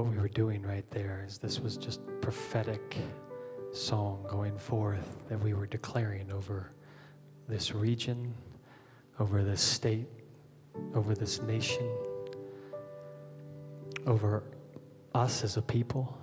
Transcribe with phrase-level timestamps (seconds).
[0.00, 2.96] what we were doing right there is this was just prophetic
[3.70, 6.72] song going forth that we were declaring over
[7.48, 8.32] this region,
[9.18, 10.06] over this state,
[10.94, 11.86] over this nation,
[14.06, 14.42] over
[15.14, 16.16] us as a people.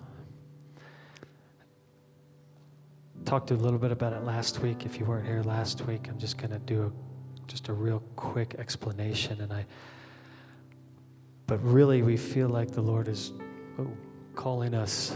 [3.26, 4.88] Talked a little bit about it last week.
[4.88, 8.02] If you weren't here last week, I'm just going to do a, just a real
[8.16, 9.40] quick explanation.
[9.42, 9.68] And I,
[11.46, 13.34] but really, we feel like the Lord is
[14.36, 15.16] calling us.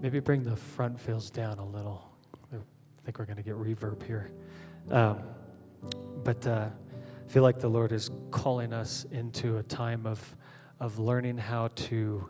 [0.00, 2.10] Maybe bring the front fills down a little.
[2.52, 2.56] I
[3.04, 4.30] think we're going to get reverb here.
[4.90, 5.20] Um,
[6.24, 10.36] but uh, I feel like the Lord is calling us into a time of,
[10.80, 12.28] of learning how to,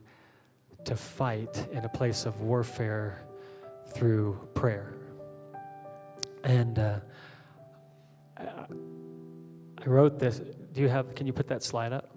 [0.85, 3.25] to fight in a place of warfare
[3.95, 4.95] through prayer.
[6.45, 7.01] And uh,
[8.39, 10.41] I wrote this.
[10.73, 11.15] Do you have?
[11.15, 12.17] Can you put that slide up?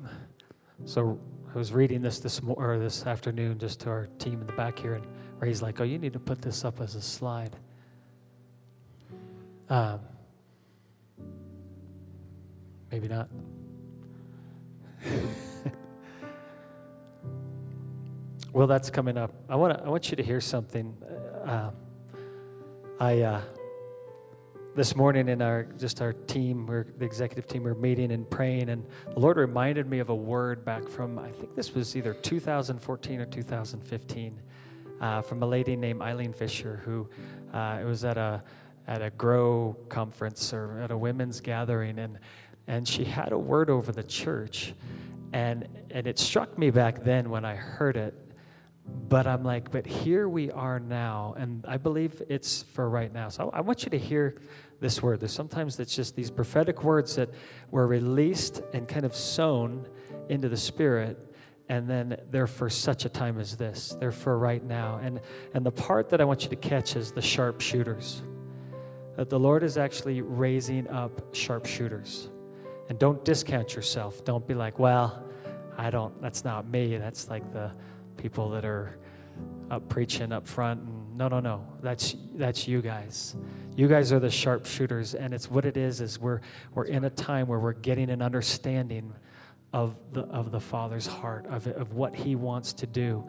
[0.86, 1.20] So
[1.54, 4.80] I was reading this this or this afternoon just to our team in the back
[4.80, 5.06] here, and
[5.40, 7.58] Ray's like, "Oh, you need to put this up as a slide."
[9.70, 10.00] Um,
[12.90, 13.28] maybe not.
[18.54, 19.34] well, that's coming up.
[19.50, 20.96] I want I want you to hear something.
[21.46, 21.72] Uh,
[22.98, 23.42] I uh,
[24.74, 28.70] this morning in our just our team, we're the executive team, we're meeting and praying,
[28.70, 32.14] and the Lord reminded me of a word back from I think this was either
[32.14, 34.42] 2014 or 2015,
[35.02, 37.10] uh, from a lady named Eileen Fisher, who
[37.54, 38.42] uh, it was at a
[38.88, 42.18] at a grow conference or at a women's gathering, and
[42.68, 44.74] and she had a word over the church,
[45.34, 48.14] and and it struck me back then when I heard it
[48.86, 53.30] but I'm like, but here we are now, and I believe it's for right now.
[53.30, 54.42] So I want you to hear
[54.80, 55.20] this word.
[55.20, 57.30] There's sometimes it's just these prophetic words that
[57.70, 59.88] were released and kind of sown
[60.30, 61.18] into the spirit,
[61.70, 63.96] and then they're for such a time as this.
[64.00, 65.00] They're for right now.
[65.02, 65.22] And
[65.54, 68.24] and the part that I want you to catch is the sharpshooters.
[69.16, 72.30] That the Lord is actually raising up sharpshooters.
[72.90, 74.26] And don't discount yourself.
[74.26, 75.24] Don't be like, well,
[75.78, 76.98] I don't, that's not me.
[76.98, 77.72] That's like the
[78.22, 78.98] people that are
[79.72, 80.82] up preaching up front.
[80.82, 81.66] And no, no, no.
[81.82, 83.36] That's that's you guys.
[83.76, 86.02] You guys are the sharpshooters, and it's what it is.
[86.02, 86.42] Is we're
[86.74, 89.14] we're in a time where we're getting an understanding
[89.74, 93.28] of the of the Father's heart of of what He wants to do,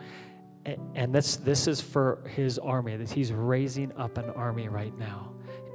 [0.94, 2.96] and this this is for His army.
[2.96, 5.32] That He's raising up an army right now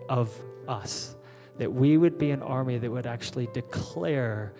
[0.09, 0.31] of
[0.67, 1.15] us.
[1.57, 4.53] That we would be an army that would actually declare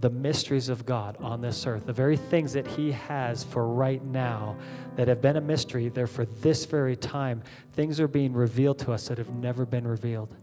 [0.00, 4.02] the mysteries of God on this earth, the very things that He has for right
[4.04, 4.56] now
[4.96, 7.42] that have been a mystery, they're for this very time.
[7.72, 10.34] Things are being revealed to us that have never been revealed.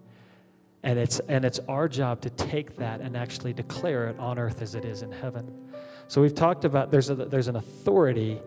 [0.83, 4.61] And it's, and it's our job to take that and actually declare it on earth
[4.61, 5.51] as it is in heaven.
[6.07, 8.39] So we've talked about there's, a, there's an authority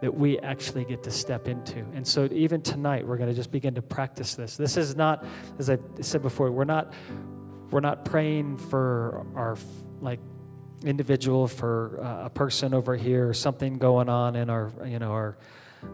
[0.00, 1.78] that we actually get to step into.
[1.94, 4.56] And so even tonight, we're going to just begin to practice this.
[4.56, 5.24] This is not,
[5.58, 6.92] as I said before, we're not,
[7.70, 9.56] we're not praying for our
[10.00, 10.20] like
[10.84, 15.10] individual for uh, a person over here or something going on in our you know
[15.10, 15.36] our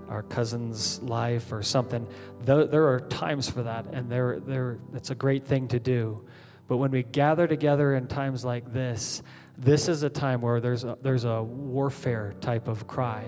[0.08, 2.06] our cousin's life or something.
[2.42, 6.24] There, there are times for that and there there that's a great thing to do.
[6.68, 9.22] But when we gather together in times like this
[9.58, 13.24] this is a time where there's a, there's a warfare type of cry.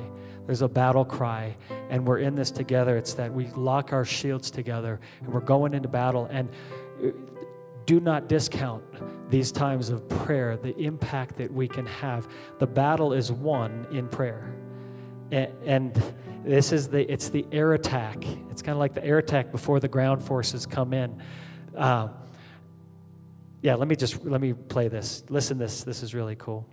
[0.46, 1.56] There's a battle cry
[1.90, 2.96] and we're in this together.
[2.96, 6.26] It's that we lock our shields together and we're going into battle.
[6.30, 6.48] And
[7.04, 7.10] uh,
[7.86, 8.82] do not discount
[9.30, 12.28] these times of prayer, the impact that we can have.
[12.58, 14.54] The battle is won in prayer.
[15.30, 16.02] And,
[16.44, 18.24] this is the it's the air attack.
[18.50, 21.22] It's kind of like the air attack before the ground forces come in.
[21.76, 22.08] Uh,
[23.60, 25.22] yeah, let me just let me play this.
[25.28, 26.66] Listen, this this is really cool.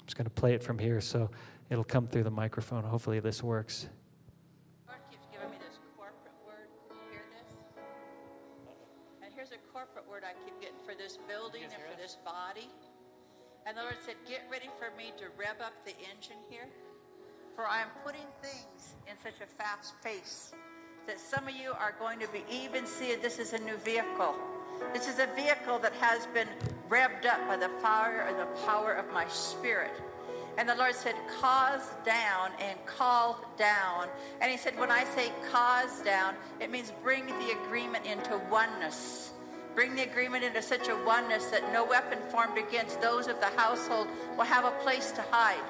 [0.00, 1.30] I'm just going to play it from here, so
[1.68, 2.82] it'll come through the microphone.
[2.82, 3.88] Hopefully, this works.
[9.38, 9.46] And
[11.86, 12.66] for this body.
[13.66, 16.66] And the Lord said, Get ready for me to rev up the engine here.
[17.54, 20.52] For I am putting things in such a fast pace
[21.06, 24.34] that some of you are going to be even seeing this is a new vehicle.
[24.92, 26.48] This is a vehicle that has been
[26.88, 29.92] revved up by the fire and the power of my spirit.
[30.58, 34.08] And the Lord said, cause down and call down.
[34.40, 39.30] And he said, when I say cause down, it means bring the agreement into oneness.
[39.76, 43.46] Bring the agreement into such a oneness that no weapon formed against those of the
[43.56, 45.62] household will have a place to hide.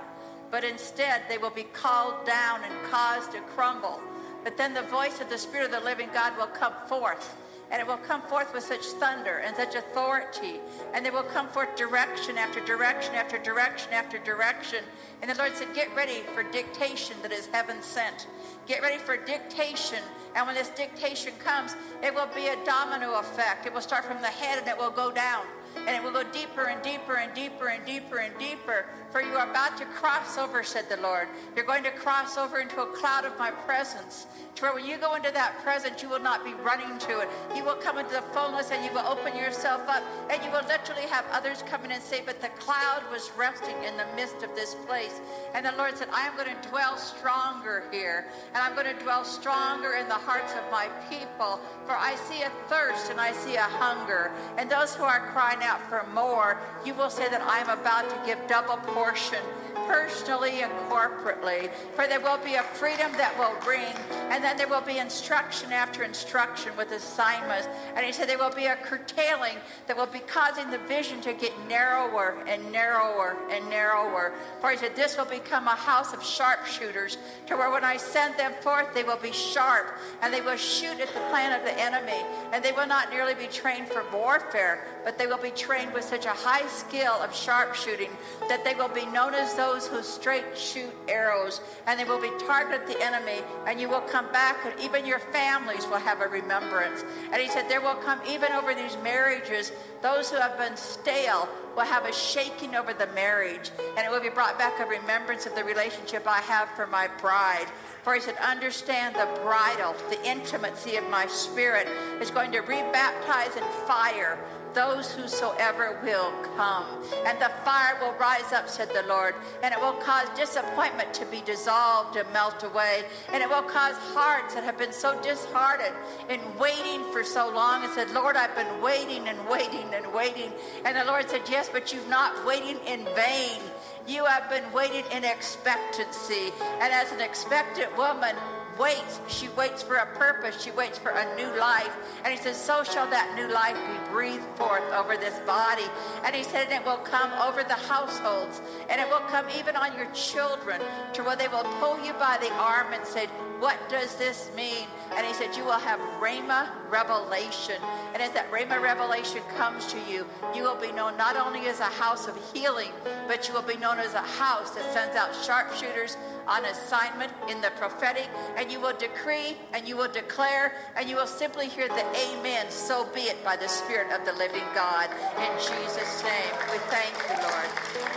[0.50, 4.00] But instead, they will be called down and caused to crumble.
[4.42, 7.36] But then the voice of the Spirit of the living God will come forth
[7.70, 10.60] and it will come forth with such thunder and such authority,
[10.94, 14.84] and there will come forth direction after direction after direction after direction.
[15.20, 18.26] And the Lord said, Get ready for dictation that is heaven sent.
[18.66, 19.98] Get ready for dictation.
[20.34, 23.66] And when this dictation comes, it will be a domino effect.
[23.66, 25.44] It will start from the head and it will go down
[25.86, 28.86] and it will go deeper and deeper and deeper and deeper and deeper.
[29.10, 31.28] For you are about to cross over, said the Lord.
[31.56, 34.26] You're going to cross over into a cloud of my presence.
[34.56, 37.28] To where when you go into that presence, you will not be running to it.
[37.54, 40.66] You will come into the fullness and you will open yourself up and you will
[40.66, 44.42] literally have others come in and say, But the cloud was resting in the midst
[44.42, 45.20] of this place.
[45.54, 48.26] And the Lord said, I am going to dwell stronger here.
[48.52, 51.60] And I'm going to dwell stronger in the hearts of my people.
[51.86, 54.32] For I see a thirst and I see a hunger.
[54.58, 58.08] And those who are crying out for more, you will say that I am about
[58.08, 59.42] to give double portion
[59.86, 61.70] personally and corporately.
[61.94, 63.94] For there will be a freedom that will ring,
[64.30, 67.68] and then there will be instruction after instruction with assignments.
[67.94, 69.56] And he said there will be a curtailing
[69.86, 74.32] that will be causing the vision to get narrower and narrower and narrower.
[74.60, 78.36] For he said this will become a house of sharpshooters, to where when I send
[78.36, 81.78] them forth, they will be sharp, and they will shoot at the plan of the
[81.78, 85.92] enemy, and they will not merely be trained for warfare, but they will be trained
[85.92, 88.10] with such a high skill of sharpshooting
[88.48, 92.30] that they will be known as those who straight shoot arrows, and they will be
[92.46, 96.28] targeted the enemy, and you will come back, and even your families will have a
[96.28, 97.04] remembrance.
[97.32, 101.48] And he said, There will come even over these marriages, those who have been stale
[101.74, 105.44] will have a shaking over the marriage, and it will be brought back a remembrance
[105.44, 107.66] of the relationship I have for my bride.
[108.04, 111.88] For he said, Understand the bridal, the intimacy of my spirit
[112.20, 114.38] is going to rebaptize in fire
[114.74, 116.86] those whosoever will come.
[117.26, 121.26] And the fire will rise up, said the Lord, and it will cause disappointment to
[121.26, 123.04] be dissolved and melt away.
[123.32, 125.94] And it will cause hearts that have been so disheartened
[126.28, 130.52] in waiting for so long and said, Lord, I've been waiting and waiting and waiting.
[130.84, 133.60] And the Lord said, Yes, but you've not waiting in vain.
[134.06, 136.52] You have been waiting in expectancy.
[136.80, 138.34] And as an expectant woman,
[138.78, 139.20] waits.
[139.28, 140.62] She waits for a purpose.
[140.62, 141.94] She waits for a new life.
[142.24, 145.84] And he says, so shall that new life be breathed forth over this body.
[146.24, 148.60] And he said, and it will come over the households.
[148.88, 150.80] And it will come even on your children
[151.14, 153.28] to where they will pull you by the arm and say,
[153.58, 154.86] what does this mean?
[155.16, 157.74] And he said, You will have Rhema revelation.
[158.14, 161.80] And as that Rhema revelation comes to you, you will be known not only as
[161.80, 162.92] a house of healing,
[163.26, 166.16] but you will be known as a house that sends out sharpshooters
[166.48, 168.28] on assignment in the prophetic.
[168.56, 172.70] And you will decree and you will declare and you will simply hear the amen,
[172.70, 175.10] so be it by the Spirit of the living God.
[175.38, 177.68] In Jesus' name, we thank you, Lord.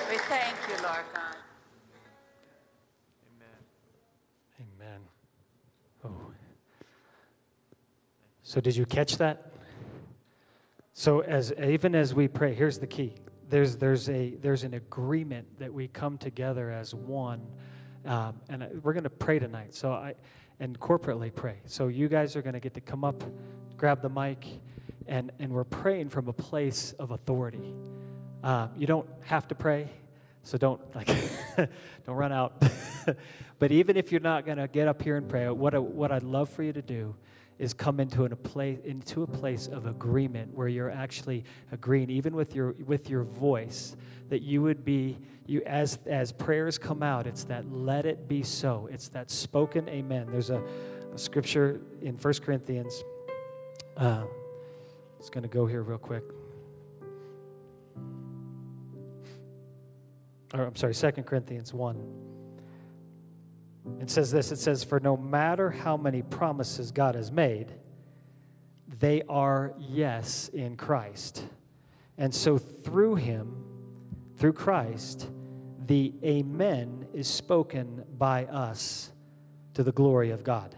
[0.09, 1.35] We thank you, Lord God.
[3.37, 4.69] Amen.
[4.79, 4.99] Amen.
[6.05, 6.31] Oh.
[8.43, 9.51] So did you catch that?
[10.93, 13.15] So as even as we pray, here's the key.
[13.49, 17.41] There's there's a there's an agreement that we come together as one,
[18.05, 19.73] um, and we're going to pray tonight.
[19.73, 20.15] So I
[20.59, 21.57] and corporately pray.
[21.65, 23.23] So you guys are going to get to come up,
[23.77, 24.45] grab the mic,
[25.07, 27.73] and and we're praying from a place of authority.
[28.43, 29.89] Uh, you don't have to pray,
[30.43, 31.07] so don't like
[31.57, 32.63] don't run out.
[33.59, 36.11] but even if you're not going to get up here and pray, what I, what
[36.11, 37.15] I'd love for you to do
[37.61, 42.35] is come into a place into a place of agreement where you're actually agreeing even
[42.35, 43.95] with your with your voice
[44.29, 45.15] that you would be
[45.45, 48.89] you as as prayers come out it's that let it be so.
[48.91, 50.27] It's that spoken amen.
[50.31, 50.63] There's a,
[51.13, 53.03] a scripture in First corinthians
[53.95, 54.23] uh,
[55.19, 56.23] it's going to go here real quick.
[60.55, 62.30] Or i'm sorry Second corinthians 1
[63.99, 67.73] it says this it says, For no matter how many promises God has made,
[68.99, 71.45] they are yes in Christ.
[72.17, 73.63] And so through him,
[74.37, 75.27] through Christ,
[75.87, 79.11] the Amen is spoken by us
[79.73, 80.75] to the glory of God.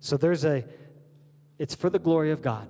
[0.00, 0.64] So there's a,
[1.58, 2.68] it's for the glory of God.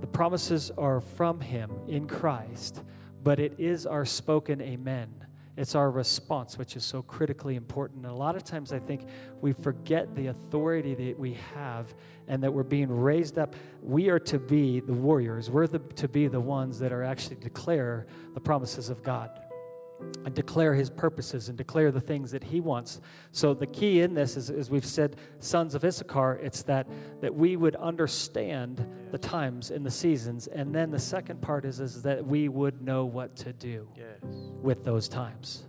[0.00, 2.82] The promises are from him in Christ,
[3.22, 5.27] but it is our spoken Amen
[5.58, 8.04] it's our response, which is so critically important.
[8.04, 9.02] And a lot of times I think
[9.40, 11.92] we forget the authority that we have
[12.28, 13.56] and that we're being raised up.
[13.82, 17.36] We are to be the warriors, we're the, to be the ones that are actually
[17.36, 19.30] declare the promises of God
[20.24, 23.00] and declare his purposes and declare the things that he wants.
[23.32, 26.86] So the key in this is, as we've said, sons of Issachar, it's that
[27.20, 30.46] that we would understand the times and the seasons.
[30.46, 34.06] And then the second part is, is that we would know what to do yes.
[34.62, 35.64] with those times.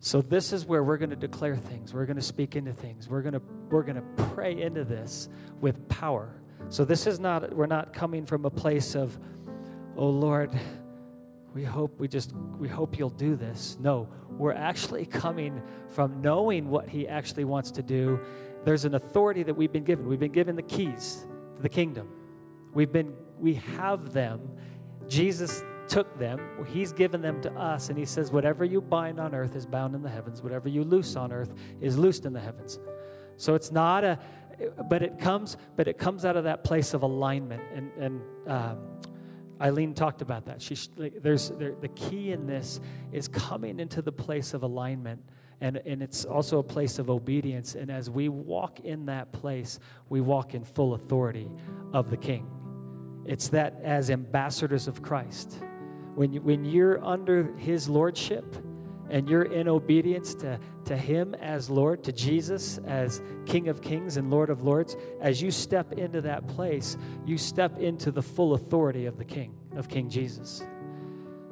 [0.00, 1.94] So this is where we're going to declare things.
[1.94, 3.08] We're going to speak into things.
[3.08, 5.28] We're going to we're going to pray into this
[5.60, 6.34] with power
[6.68, 9.18] So this is not, we're not coming from a place of,
[9.96, 10.52] oh Lord,
[11.54, 13.76] we hope we just we hope you'll do this.
[13.80, 18.18] No we're actually coming from knowing what he actually wants to do.
[18.64, 20.06] There's an authority that we've been given.
[20.06, 22.08] We've been given the keys to the kingdom.
[22.72, 24.40] We've been we have them.
[25.08, 26.40] Jesus took them.
[26.68, 29.94] He's given them to us and he says whatever you bind on earth is bound
[29.94, 30.42] in the heavens.
[30.42, 32.78] Whatever you loose on earth is loosed in the heavens.
[33.36, 34.18] So it's not a
[34.88, 37.62] but it comes but it comes out of that place of alignment.
[37.74, 38.78] And and um,
[39.60, 40.60] Eileen talked about that.
[40.60, 42.80] She, there's, there, the key in this
[43.12, 45.22] is coming into the place of alignment,
[45.60, 47.74] and, and it's also a place of obedience.
[47.74, 49.78] And as we walk in that place,
[50.08, 51.48] we walk in full authority
[51.92, 52.50] of the King.
[53.24, 55.62] It's that as ambassadors of Christ.
[56.16, 58.56] When, you, when you're under his lordship,
[59.10, 64.16] and you're in obedience to, to Him as Lord, to Jesus as King of Kings
[64.16, 68.54] and Lord of Lords, as you step into that place, you step into the full
[68.54, 70.62] authority of the King, of King Jesus.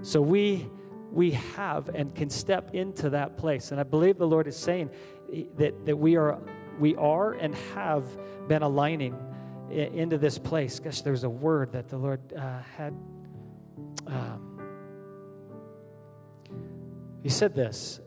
[0.02, 0.68] So we
[1.12, 3.72] we have and can step into that place.
[3.72, 4.90] And I believe the Lord is saying
[5.56, 6.38] that, that we are
[6.78, 8.04] we are and have
[8.48, 9.16] been aligning
[9.70, 10.80] into this place.
[10.80, 12.94] Gosh, there's a word that the Lord uh, had.
[14.06, 14.49] Um,
[17.22, 18.00] he said this.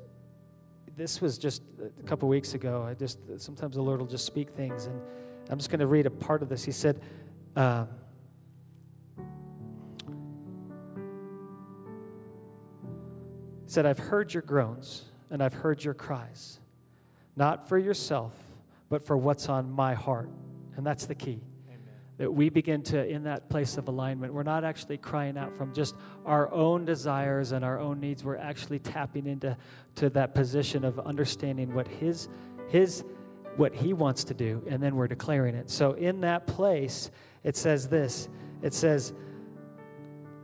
[0.96, 1.64] This was just
[2.00, 2.84] a couple weeks ago.
[2.88, 5.02] I just sometimes the Lord will just speak things, and
[5.50, 6.64] I'm just going to read a part of this.
[6.64, 7.02] He said,
[7.56, 7.88] um,
[13.66, 16.60] "He said I've heard your groans and I've heard your cries,
[17.36, 18.34] not for yourself,
[18.90, 20.30] but for what's on my heart."
[20.76, 21.42] And that's the key
[22.18, 25.74] that we begin to, in that place of alignment, we're not actually crying out from
[25.74, 28.24] just our own desires and our own needs.
[28.24, 29.58] We're actually tapping into
[29.96, 32.30] to that position of understanding what His,
[32.68, 33.04] His,
[33.56, 35.70] what He wants to do, and then we're declaring it.
[35.70, 37.10] So in that place,
[37.44, 38.30] it says this.
[38.62, 39.14] It says,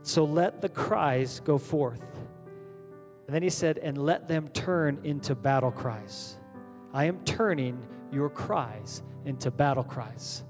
[0.02, 2.02] "So let the cries go forth."
[3.26, 6.36] And then He said, "And let them turn into battle cries."
[6.92, 10.42] I am turning your cries into battle cries.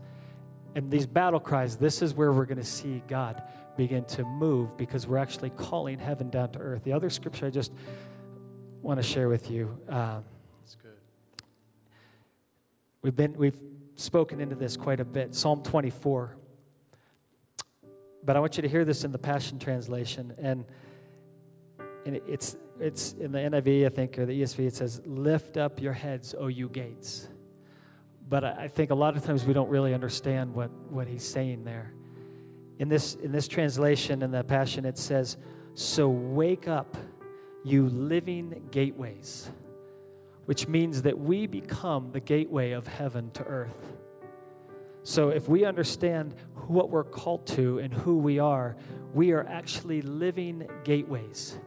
[0.75, 3.43] And these battle cries, this is where we're going to see God
[3.77, 6.85] begin to move because we're actually calling heaven down to earth.
[6.85, 7.73] The other scripture I just
[8.83, 9.79] want to share with you.
[9.89, 10.25] Um,
[10.61, 10.91] That's good.
[13.03, 13.61] We've been we've
[13.97, 15.35] spoken into this quite a bit.
[15.35, 16.37] Psalm 24.
[18.23, 20.65] But I want you to hear this in the Passion Translation, and
[22.05, 24.67] and it's it's in the NIV, I think, or the ESV.
[24.67, 27.29] It says, "Lift up your heads, O you gates."
[28.31, 31.65] But I think a lot of times we don't really understand what, what he's saying
[31.65, 31.93] there.
[32.79, 35.37] In this, in this translation, in the Passion, it says,
[35.75, 36.97] So wake up,
[37.65, 39.51] you living gateways,
[40.45, 43.97] which means that we become the gateway of heaven to earth.
[45.03, 46.37] So if we understand
[46.69, 48.77] what we're called to and who we are,
[49.13, 51.59] we are actually living gateways.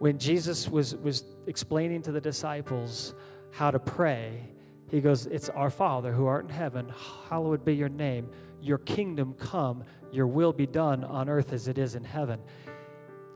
[0.00, 3.14] When Jesus was, was explaining to the disciples
[3.52, 4.48] how to pray,
[4.90, 6.92] he goes, It's our Father who art in heaven,
[7.28, 8.30] hallowed be your name.
[8.60, 12.40] Your kingdom come, your will be done on earth as it is in heaven.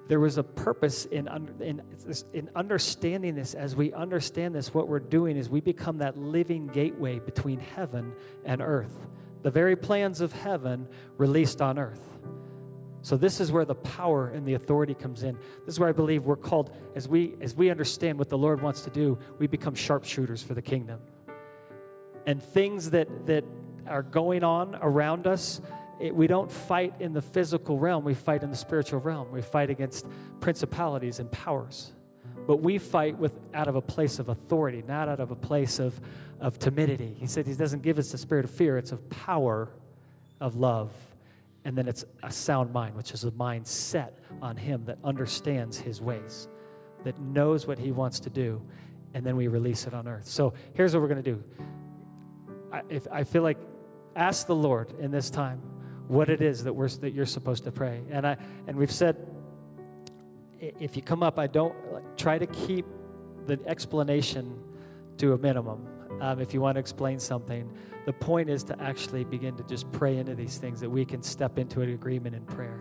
[0.09, 1.29] There was a purpose in,
[1.61, 1.83] in,
[2.33, 3.55] in understanding this.
[3.55, 8.13] As we understand this, what we're doing is we become that living gateway between heaven
[8.45, 9.07] and earth.
[9.43, 12.03] The very plans of heaven released on earth.
[13.03, 15.37] So this is where the power and the authority comes in.
[15.67, 18.63] This is where I believe we're called as we as we understand what the Lord
[18.63, 21.01] wants to do, we become sharpshooters for the kingdom
[22.27, 23.45] and things that, that
[23.87, 25.61] are going on around us,
[26.01, 29.31] it, we don't fight in the physical realm, we fight in the spiritual realm.
[29.31, 30.07] We fight against
[30.41, 31.93] principalities and powers.
[32.47, 35.79] But we fight with out of a place of authority, not out of a place
[35.79, 36.01] of,
[36.41, 37.15] of timidity.
[37.19, 39.69] He said he doesn't give us the spirit of fear, it's of power,
[40.41, 40.91] of love.
[41.65, 45.79] And then it's a sound mind, which is a mind set on him that understands
[45.79, 46.49] his ways,
[47.05, 48.61] that knows what he wants to do,
[49.15, 50.27] and then we release it on earth.
[50.27, 51.45] So here's what we're going to do
[52.73, 53.59] I, if, I feel like
[54.17, 55.61] ask the Lord in this time
[56.09, 58.03] what it is that we're that you're supposed to pray.
[58.11, 58.37] And I
[58.67, 59.17] and we've said
[60.61, 62.87] if you come up, I don't like, try to keep
[63.47, 64.63] the explanation
[65.19, 65.87] to a minimum.
[66.21, 67.69] Um, if you want to explain something,
[68.07, 71.23] the point is to actually begin to just pray into these things that we can
[71.23, 72.81] step into an agreement in prayer.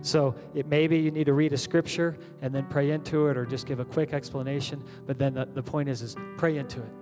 [0.00, 3.46] So it maybe you need to read a scripture and then pray into it, or
[3.46, 4.84] just give a quick explanation.
[5.06, 7.01] But then the, the point is, is pray into it.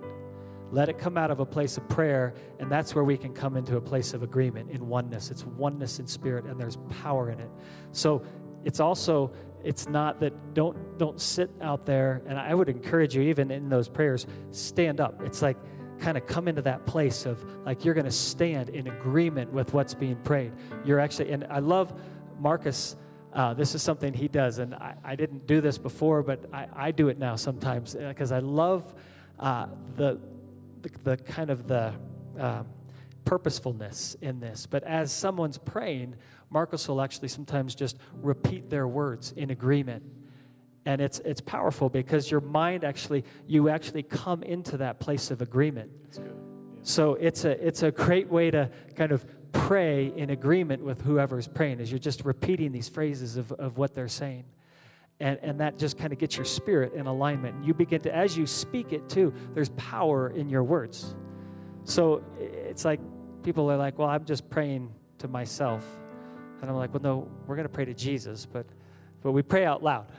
[0.70, 3.56] Let it come out of a place of prayer, and that's where we can come
[3.56, 5.30] into a place of agreement in oneness.
[5.30, 7.50] It's oneness in spirit, and there's power in it.
[7.92, 8.22] So
[8.64, 9.32] it's also
[9.64, 13.68] it's not that don't don't sit out there and i would encourage you even in
[13.68, 15.56] those prayers stand up it's like
[16.00, 19.72] kind of come into that place of like you're going to stand in agreement with
[19.72, 20.52] what's being prayed.
[20.84, 21.92] You're actually, and I love
[22.38, 22.96] Marcus.
[23.32, 26.66] Uh, this is something he does, and I, I didn't do this before, but I,
[26.74, 28.92] I do it now sometimes because I love
[29.38, 30.18] uh, the,
[30.82, 31.92] the, the kind of the
[32.38, 32.66] um,
[33.24, 34.66] purposefulness in this.
[34.66, 36.16] But as someone's praying,
[36.50, 40.02] Marcus will actually sometimes just repeat their words in agreement
[40.86, 45.42] and it's it's powerful because your mind actually you actually come into that place of
[45.42, 46.22] agreement yeah.
[46.82, 51.46] so it's a it's a great way to kind of pray in agreement with whoever's
[51.46, 54.44] praying as you're just repeating these phrases of, of what they're saying
[55.20, 58.36] and, and that just kind of gets your spirit in alignment you begin to as
[58.36, 61.14] you speak it too there's power in your words
[61.84, 63.00] so it's like
[63.42, 65.84] people are like well i'm just praying to myself
[66.60, 68.66] and i'm like well no we're going to pray to jesus but
[69.22, 70.10] but we pray out loud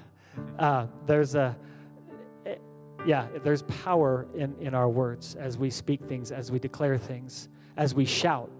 [0.60, 1.56] uh, there's a,
[2.46, 2.56] eh,
[3.06, 7.50] yeah, there's power in, in our words as we speak things, as we declare things,
[7.78, 8.52] as we shout.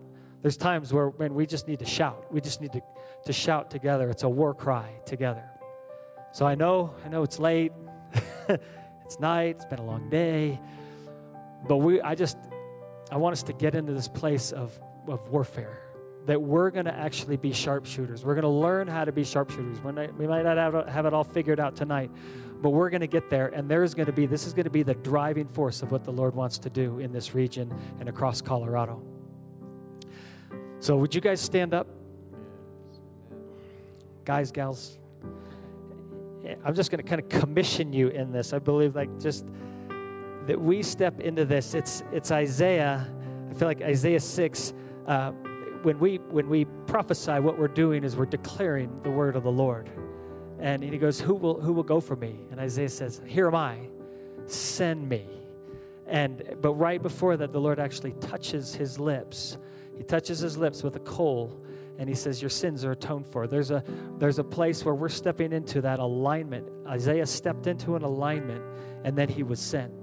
[0.42, 2.32] There's times where when we just need to shout.
[2.32, 2.82] We just need to,
[3.26, 4.10] to shout together.
[4.10, 5.44] It's a war cry together.
[6.34, 7.74] So I know, I know it's late.
[8.50, 9.58] it's night.
[9.58, 10.60] It's been a long day.
[11.68, 12.38] But we, I just,
[13.12, 15.82] I want us to get into this place of, of warfare
[16.26, 18.24] that we're going to actually be sharpshooters.
[18.24, 19.84] We're going to learn how to be sharpshooters.
[19.84, 22.12] Not, we might not have, have it all figured out tonight,
[22.62, 23.48] but we're going to get there.
[23.48, 26.04] And there's going to be, this is going to be the driving force of what
[26.04, 29.02] the Lord wants to do in this region and across Colorado.
[30.80, 31.88] So, would you guys stand up?
[34.26, 35.00] Guys, gals,
[36.64, 38.54] I'm just going to kind of commission you in this.
[38.54, 39.46] I believe, like, just
[40.48, 41.74] that we step into this.
[41.74, 43.08] It's, it's Isaiah,
[43.50, 44.74] I feel like Isaiah 6.
[45.06, 45.32] Uh,
[45.84, 49.52] when we when we prophesy, what we're doing is we're declaring the word of the
[49.52, 49.90] Lord.
[50.60, 52.40] And he goes, Who will who will go for me?
[52.52, 53.80] And Isaiah says, Here am I,
[54.46, 55.26] send me.
[56.06, 59.58] And but right before that, the Lord actually touches his lips.
[59.98, 61.66] He touches his lips with a coal
[62.02, 63.82] and he says your sins are atoned for there's a
[64.18, 68.62] there's a place where we're stepping into that alignment isaiah stepped into an alignment
[69.06, 69.94] and then he was sent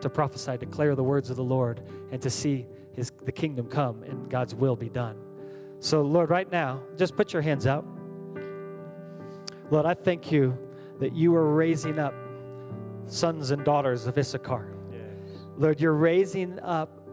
[0.00, 4.02] to prophesy declare the words of the lord and to see his the kingdom come
[4.04, 5.16] and god's will be done
[5.80, 7.84] so, Lord, right now, just put your hands out.
[9.70, 10.58] Lord, I thank you
[10.98, 12.14] that you are raising up
[13.06, 14.74] sons and daughters of Issachar.
[14.90, 15.00] Yes.
[15.56, 17.06] Lord, you're raising up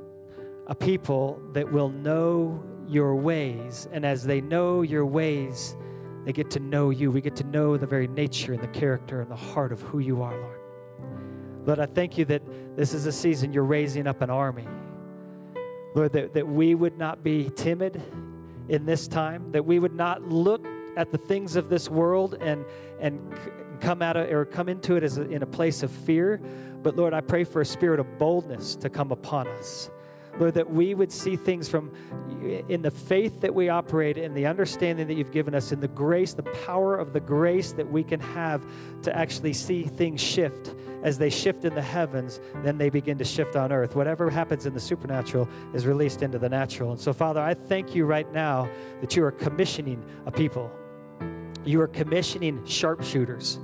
[0.65, 3.87] a people that will know your ways.
[3.91, 5.75] And as they know your ways,
[6.25, 7.11] they get to know you.
[7.11, 9.99] We get to know the very nature and the character and the heart of who
[9.99, 10.59] you are, Lord.
[11.65, 12.43] Lord, I thank you that
[12.75, 14.67] this is a season you're raising up an army.
[15.95, 18.01] Lord, that, that we would not be timid
[18.69, 20.67] in this time, that we would not look
[20.97, 22.65] at the things of this world and,
[22.99, 23.19] and
[23.79, 26.41] come out of, or come into it as a, in a place of fear.
[26.83, 29.89] But Lord, I pray for a spirit of boldness to come upon us.
[30.37, 31.91] Lord, that we would see things from
[32.69, 35.87] in the faith that we operate in, the understanding that you've given us, in the
[35.87, 38.65] grace, the power of the grace that we can have
[39.01, 40.75] to actually see things shift.
[41.03, 43.95] As they shift in the heavens, then they begin to shift on earth.
[43.95, 46.91] Whatever happens in the supernatural is released into the natural.
[46.91, 48.69] And so, Father, I thank you right now
[49.01, 50.71] that you are commissioning a people.
[51.63, 53.59] You are commissioning sharpshooters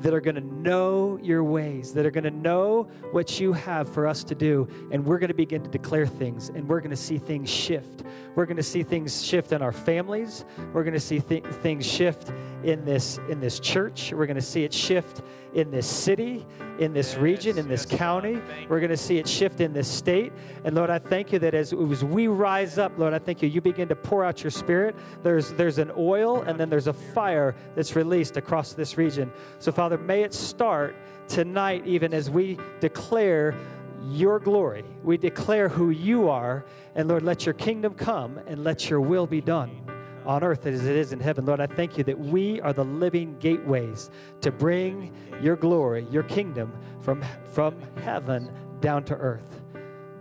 [0.00, 3.88] that are going to know your ways, that are going to know what you have
[3.92, 4.68] for us to do.
[4.90, 8.04] And we're going to begin to declare things and we're going to see things shift.
[8.34, 10.44] We're going to see things shift in our families.
[10.72, 12.32] We're going to see th- things shift
[12.64, 14.12] in this, in this church.
[14.12, 15.22] We're going to see it shift
[15.54, 16.46] in this city,
[16.78, 18.40] in this yes, region, in this yes, county.
[18.68, 20.32] We're going to see it shift in this state.
[20.64, 23.48] And Lord, I thank you that as, as we rise up, Lord, I thank you,
[23.48, 24.96] you begin to pour out your spirit.
[25.22, 29.32] There's, there's an oil and then there's a fire that's released across this region.
[29.58, 30.96] So, Father, may it start
[31.28, 33.54] tonight, even as we declare
[34.10, 34.84] your glory.
[35.02, 36.64] We declare who you are.
[36.94, 39.87] And Lord, let your kingdom come and let your will be done
[40.28, 41.46] on earth as it is in heaven.
[41.46, 44.10] Lord, I thank you that we are the living gateways
[44.42, 45.10] to bring
[45.40, 49.62] your glory, your kingdom from, from heaven down to earth.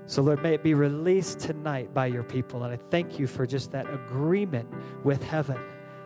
[0.05, 2.63] So, Lord, may it be released tonight by your people.
[2.63, 4.69] And I thank you for just that agreement
[5.03, 5.59] with heaven,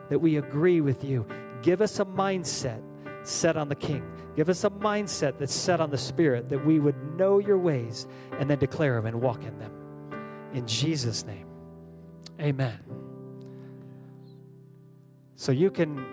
[0.09, 1.23] that we agree with you.
[1.61, 2.81] Give us a mindset
[3.21, 4.03] set on the King.
[4.35, 8.07] Give us a mindset that's set on the Spirit, that we would know your ways
[8.39, 9.71] and then declare them and walk in them.
[10.53, 11.45] In Jesus' name,
[12.39, 12.79] amen.
[15.41, 16.05] So you can,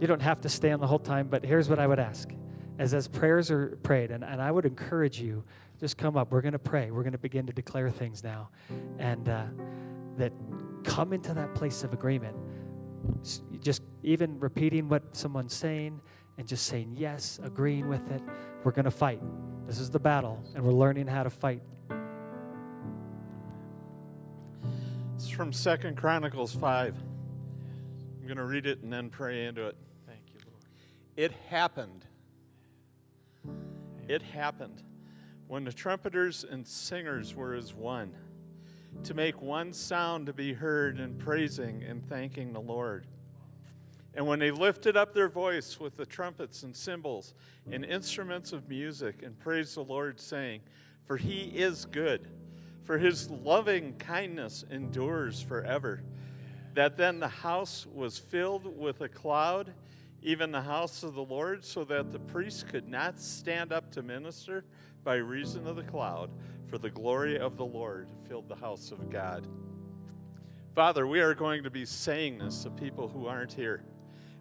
[0.00, 2.30] you don't have to stand the whole time, but here's what I would ask.
[2.78, 5.44] As, as prayers are prayed, and, and I would encourage you,
[5.78, 6.32] just come up.
[6.32, 6.90] We're going to pray.
[6.90, 8.48] We're going to begin to declare things now.
[8.98, 9.44] And uh,
[10.16, 10.32] that
[10.84, 12.34] come into that place of agreement.
[13.60, 16.00] Just even repeating what someone's saying
[16.38, 18.22] and just saying yes, agreeing with it.
[18.64, 19.20] We're going to fight.
[19.66, 21.60] This is the battle, and we're learning how to fight.
[25.16, 26.94] It's from Second Chronicles 5.
[26.94, 29.74] I'm going to read it and then pray into it.
[30.06, 30.62] Thank you, Lord.
[31.16, 32.04] It happened.
[34.08, 34.82] It happened
[35.48, 38.12] when the trumpeters and singers were as one
[39.04, 43.06] to make one sound to be heard in praising and thanking the Lord.
[44.12, 47.32] And when they lifted up their voice with the trumpets and cymbals
[47.72, 50.60] and instruments of music and praised the Lord, saying,
[51.06, 52.28] For he is good,
[52.86, 56.00] for his loving kindness endures forever.
[56.74, 59.72] That then the house was filled with a cloud,
[60.22, 64.02] even the house of the Lord, so that the priests could not stand up to
[64.02, 64.64] minister
[65.02, 66.30] by reason of the cloud,
[66.68, 69.46] for the glory of the Lord filled the house of God.
[70.74, 73.82] Father, we are going to be saying this to people who aren't here.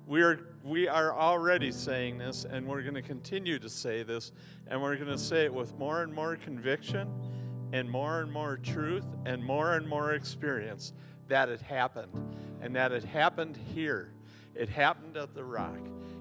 [0.06, 4.34] We are, we are already saying this, and we're going to continue to say this,
[4.68, 7.10] and we're going to say it with more and more conviction,
[7.74, 10.94] and more and more truth, and more and more experience
[11.28, 12.12] that it happened,
[12.62, 14.12] and that it happened here.
[14.54, 15.80] It happened at the rock,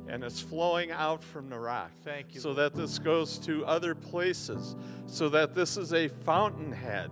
[0.09, 1.91] and it's flowing out from the rock.
[2.03, 4.75] Thank you, So that this goes to other places,
[5.07, 7.11] so that this is a fountainhead.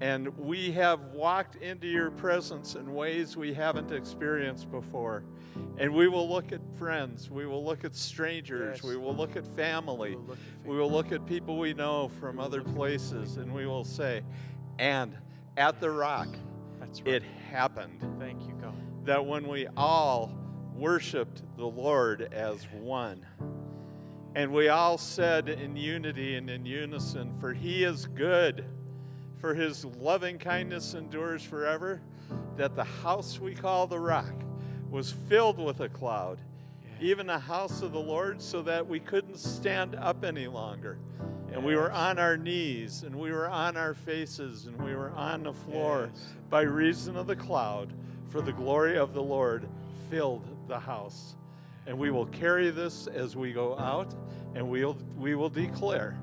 [0.00, 5.24] And we have walked into your presence in ways we haven't experienced before.
[5.76, 8.84] And we will look at friends, we will look at strangers, Yes.
[8.84, 11.74] we will look at family, We will look at we will look at people we
[11.74, 14.22] know from other places, and we will say,
[14.78, 15.16] and
[15.56, 16.28] at the rock,
[16.80, 17.02] right.
[17.04, 18.74] it happened Thank you, God.
[19.04, 20.32] that when we all
[20.74, 23.26] worshiped the Lord as one,
[24.34, 28.64] and we all said in unity and in unison, For he is good,
[29.40, 32.00] for his loving kindness endures forever,
[32.56, 34.34] that the house we call the rock
[34.90, 36.40] was filled with a cloud,
[37.00, 40.98] even the house of the Lord, so that we couldn't stand up any longer.
[41.52, 45.10] And we were on our knees, and we were on our faces, and we were
[45.12, 46.34] on the floor Yes.
[46.48, 47.92] by reason of the cloud,
[48.28, 49.66] for the glory of the Lord
[50.10, 51.34] filled the house.
[51.86, 54.14] And we will carry this as we go out,
[54.54, 56.16] and we'll, we will declare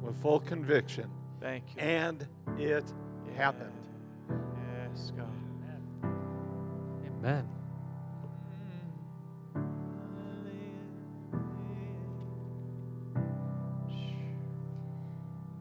[0.00, 1.82] with full conviction, Thank you.
[1.82, 2.26] and
[2.58, 2.84] it
[3.34, 3.72] happened.
[4.28, 5.26] Yes, God.
[7.06, 7.48] Amen.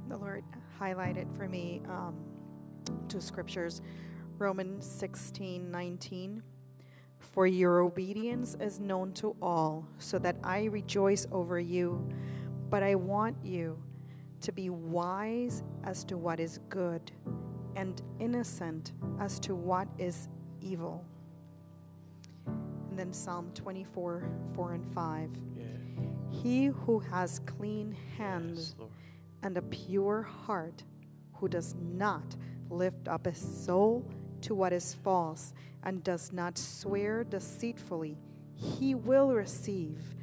[0.10, 0.44] The Lord
[0.80, 2.15] highlighted for me um,
[3.08, 3.82] two scriptures
[4.38, 6.44] Romans 16 19.
[7.20, 12.10] For your obedience is known to all, so that I rejoice over you.
[12.70, 13.82] But I want you
[14.41, 17.12] to be wise as to what is good
[17.75, 20.28] and innocent as to what is
[20.62, 21.06] evil.
[22.45, 24.23] And then Psalm 24
[24.56, 25.30] 4 and 5.
[25.56, 25.65] Yeah.
[26.32, 28.88] He who has clean hands Yes,
[29.43, 30.84] and a pure heart,
[31.34, 32.36] who does not
[32.69, 34.06] lift up his soul
[34.41, 38.17] to what is false and does not swear deceitfully,
[38.56, 40.15] he will receive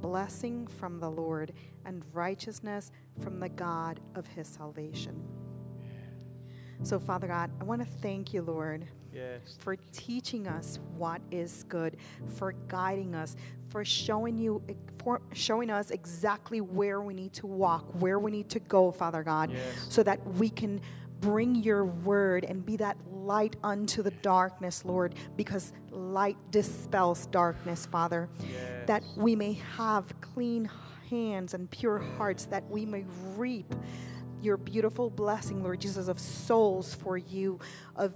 [0.00, 1.52] blessing from the Lord
[1.84, 5.22] and righteousness from the God of his salvation.
[6.82, 9.56] So, Father God, I want to thank you, Lord, Yes.
[9.58, 11.96] for teaching us what is good,
[12.36, 13.36] for guiding us,
[13.68, 14.62] for showing you
[15.02, 19.22] for showing us exactly where we need to walk, where we need to go, Father
[19.22, 19.86] God, Yes.
[19.88, 20.80] so that we can
[21.20, 27.84] bring your word and be that light unto the darkness, Lord, because light dispels darkness,
[27.86, 28.28] Father.
[28.40, 28.86] Yes.
[28.86, 30.64] That we may have clean
[31.10, 33.04] hands and pure hearts, that we may
[33.36, 33.74] reap
[34.40, 37.58] your beautiful blessing, Lord Jesus, of souls for you,
[37.96, 38.14] of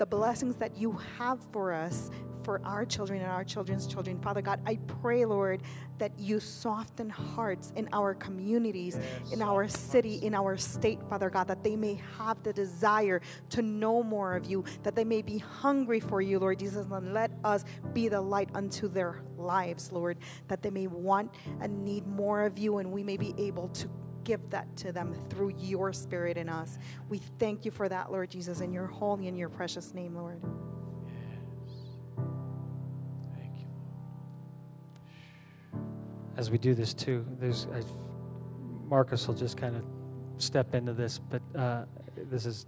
[0.00, 2.10] the blessings that you have for us,
[2.42, 4.18] for our children and our children's children.
[4.18, 5.62] Father God, I pray, Lord,
[5.98, 11.28] that you soften hearts in our communities, Yes, in our city, in our state, Father
[11.28, 15.20] God, that they may have the desire to know more of you, that they may
[15.20, 19.92] be hungry for you, Lord Jesus, and let us be the light unto their lives,
[19.92, 20.16] Lord,
[20.48, 23.90] that they may want and need more of you, and we may be able to
[24.24, 26.78] give that to them through your spirit in us.
[27.08, 30.40] We thank you for that, Lord Jesus, in your holy and your precious name, Lord.
[36.36, 37.82] As we do this too, there's I,
[38.88, 39.84] Marcus will just kind of
[40.38, 41.84] step into this, but uh,
[42.30, 42.64] this is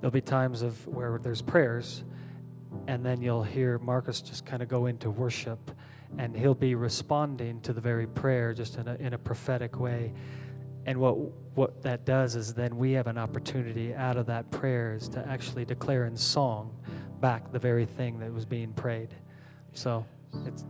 [0.00, 2.04] there'll be times of where there's prayers,
[2.86, 5.72] and then you'll hear Marcus just kind of go into worship,
[6.18, 10.12] and he'll be responding to the very prayer just in a in a prophetic way,
[10.86, 11.16] and what
[11.54, 15.26] what that does is then we have an opportunity out of that prayer is to
[15.28, 16.76] actually declare in song
[17.20, 19.14] back the very thing that was being prayed,
[19.72, 20.04] so
[20.46, 20.64] it's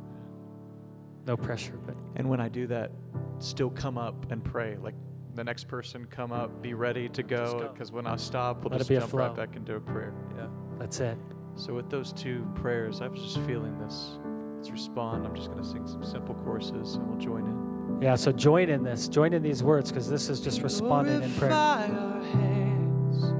[1.27, 1.97] no pressure, but.
[2.17, 2.91] And when I do that,
[3.39, 4.77] still come up and pray.
[4.77, 4.95] Like
[5.35, 7.59] the next person come up, be ready to go.
[7.59, 7.69] go.
[7.69, 10.15] Because when I stop, we'll Let just jump right back into a prayer.
[10.37, 10.47] Yeah.
[10.79, 11.19] That's it.
[11.57, 14.19] So with those two prayers, I was just feeling this.
[14.57, 15.27] Let's respond.
[15.27, 17.64] I'm just going to sing some simple choruses, and we'll join in.
[18.01, 19.09] Yeah, so join in this.
[19.09, 21.51] Join in these words because this is just responding in prayer.
[21.51, 23.33] Purify our hands,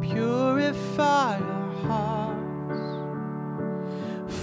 [0.00, 2.40] purify our hearts.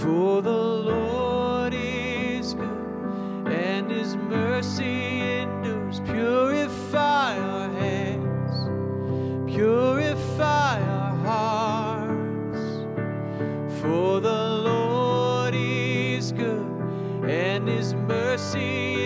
[0.00, 6.00] For the Lord is good, and His mercy endures.
[6.00, 12.60] Purify our hands, purify our hearts.
[13.80, 16.66] For the Lord is good,
[17.24, 18.97] and His mercy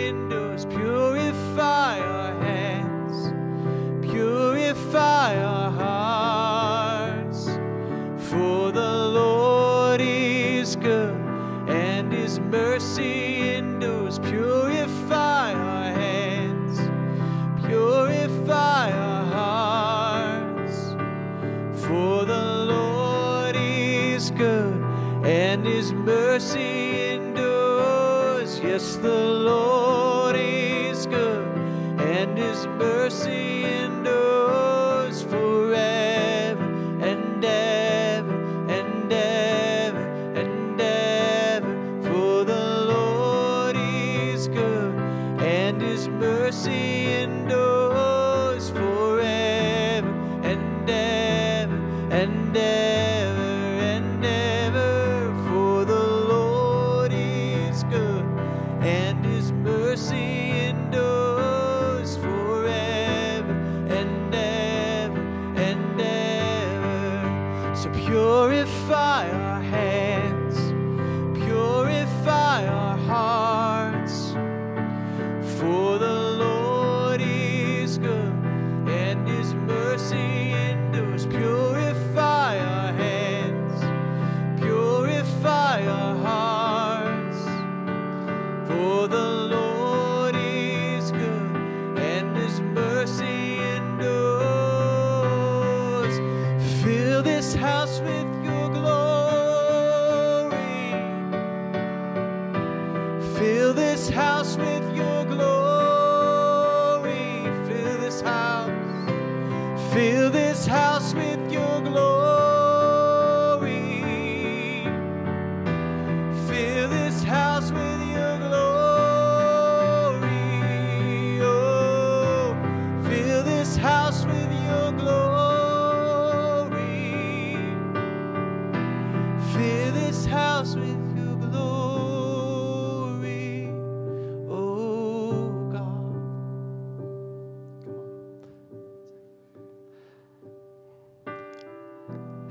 [12.52, 13.21] mercy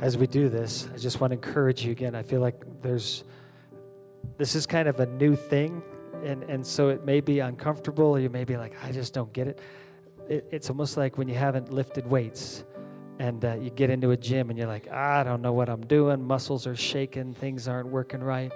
[0.02, 2.16] As we do this, I just want to encourage you again.
[2.16, 3.24] I feel like there's,
[4.36, 5.84] this is kind of a new thing.
[6.26, 8.20] And, and so it may be uncomfortable.
[8.20, 9.60] You may be like, I just don't get it.
[10.28, 12.64] it it's almost like when you haven't lifted weights
[13.20, 15.86] and uh, you get into a gym and you're like, I don't know what I'm
[15.86, 16.24] doing.
[16.24, 17.36] Muscles are shaking.
[17.36, 18.52] Things aren't working right.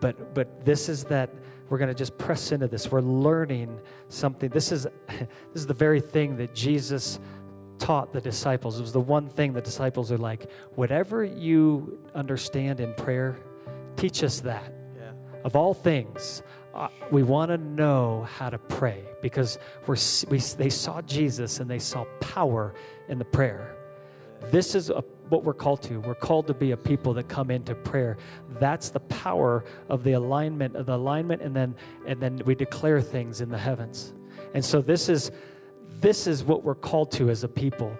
[0.00, 1.28] But, but this is that
[1.68, 2.90] we're going to just press into this.
[2.90, 4.48] We're learning something.
[4.48, 7.20] This is, this is the very thing that Jesus
[7.78, 8.78] taught the disciples.
[8.78, 13.38] It was the one thing the disciples are like, whatever you understand in prayer,
[13.96, 14.72] teach us that.
[14.96, 15.12] Yeah.
[15.44, 16.42] Of all things,
[16.74, 19.96] uh, we want to know how to pray because we're,
[20.28, 22.74] we, they saw Jesus and they saw power
[23.08, 23.74] in the prayer.
[24.50, 26.00] This is a, what we're called to.
[26.00, 28.16] We're called to be a people that come into prayer.
[28.60, 31.74] That's the power of the alignment of the alignment, and then
[32.06, 34.14] and then we declare things in the heavens.
[34.54, 35.30] And so this is
[36.00, 37.96] this is what we're called to as a people.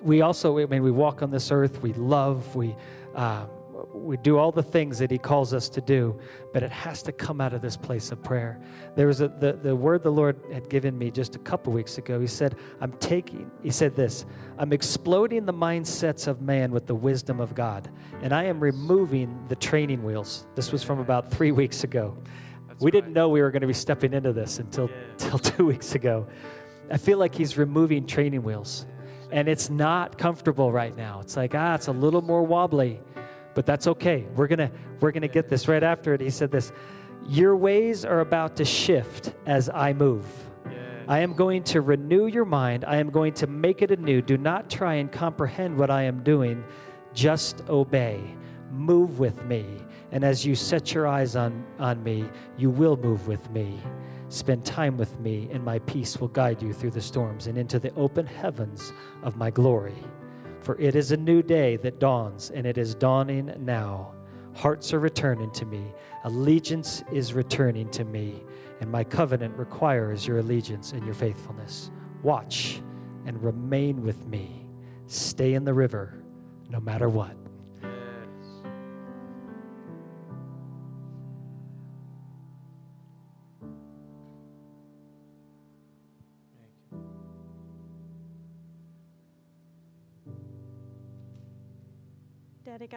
[0.00, 1.82] We also, I mean, we walk on this earth.
[1.82, 2.56] We love.
[2.56, 2.74] We
[3.14, 3.46] uh,
[3.94, 6.18] we do all the things that He calls us to do,
[6.52, 8.60] but it has to come out of this place of prayer.
[8.96, 11.98] There was a, the the word the Lord had given me just a couple weeks
[11.98, 12.20] ago.
[12.20, 14.24] He said, "I'm taking." He said this,
[14.58, 17.90] "I'm exploding the mindsets of man with the wisdom of God,
[18.22, 22.16] and I am removing the training wheels." This was from about three weeks ago.
[22.68, 24.96] That's we didn't know we were going to be stepping into this until Yeah.
[25.18, 26.26] till two weeks ago.
[26.90, 28.86] I feel like He's removing training wheels,
[29.30, 31.20] and it's not comfortable right now.
[31.20, 33.00] It's like ah, it's a little more wobbly
[33.54, 34.26] but that's okay.
[34.36, 36.20] We're gonna we're gonna get this right after it.
[36.20, 36.72] He said this,
[37.26, 40.26] your ways are about to shift as I move.
[41.08, 42.84] I am going to renew your mind.
[42.84, 44.22] I am going to make it anew.
[44.22, 46.64] Do not try and comprehend what I am doing.
[47.14, 48.22] Just obey.
[48.70, 49.66] Move with me.
[50.12, 53.80] And as you set your eyes on, on me, you will move with me.
[54.30, 57.80] Spend time with me, and my peace will guide you through the storms and into
[57.80, 58.92] the open heavens
[59.24, 60.02] of my glory.
[60.60, 64.14] For it is a new day that dawns, and it is dawning now.
[64.54, 68.44] Hearts are returning to me, allegiance is returning to me,
[68.80, 71.90] and my covenant requires your allegiance and your faithfulness.
[72.22, 72.80] Watch
[73.26, 74.64] and remain with me.
[75.06, 76.22] Stay in the river
[76.68, 77.39] no matter what.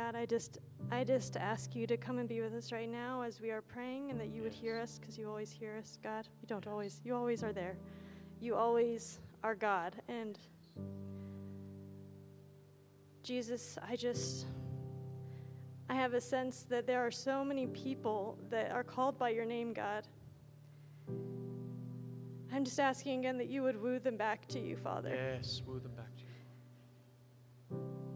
[0.03, 0.57] God, I just
[0.91, 3.61] I just ask you to come and be with us right now as we are
[3.61, 6.27] praying and that you would hear us because you always hear us, God.
[6.41, 6.99] You don't always.
[7.05, 7.77] You always are there.
[8.41, 9.95] You always are God.
[10.09, 10.37] And
[13.23, 14.47] Jesus, I just
[15.89, 19.45] I have a sense that there are so many people that are called by your
[19.45, 20.05] name, God.
[22.51, 25.11] I'm just asking again that you would woo them back to you, Father.
[25.11, 26.02] Yes, woo them back.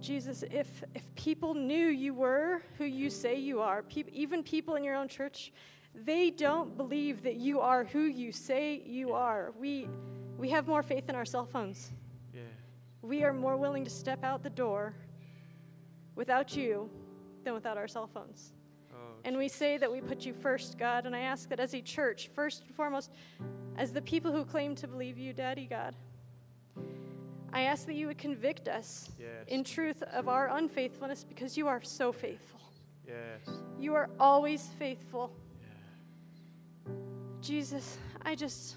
[0.02, 4.76] Jesus, if if people knew you were who you say you are, peop even people
[4.76, 5.52] in your own church,
[5.94, 9.54] they don't believe that you are who you say you are.
[9.60, 9.90] We
[10.38, 11.92] we have more faith in our cell phones.
[12.34, 12.42] Yeah.
[13.02, 14.94] We are more willing to step out the door
[16.16, 16.90] without you
[17.44, 18.54] than without our cell phones.
[18.94, 21.74] Oh, And we say that we put you first, God, and I ask that as
[21.74, 23.12] a church, first and foremost,
[23.78, 25.96] as the people who claim to believe you, Daddy God,
[27.58, 29.48] I ask that you would convict us Yes.
[29.48, 32.62] in truth of our unfaithfulness because you are so faithful.
[33.08, 33.50] yes.
[33.80, 35.32] You are always faithful.
[37.42, 38.76] Jesus, I just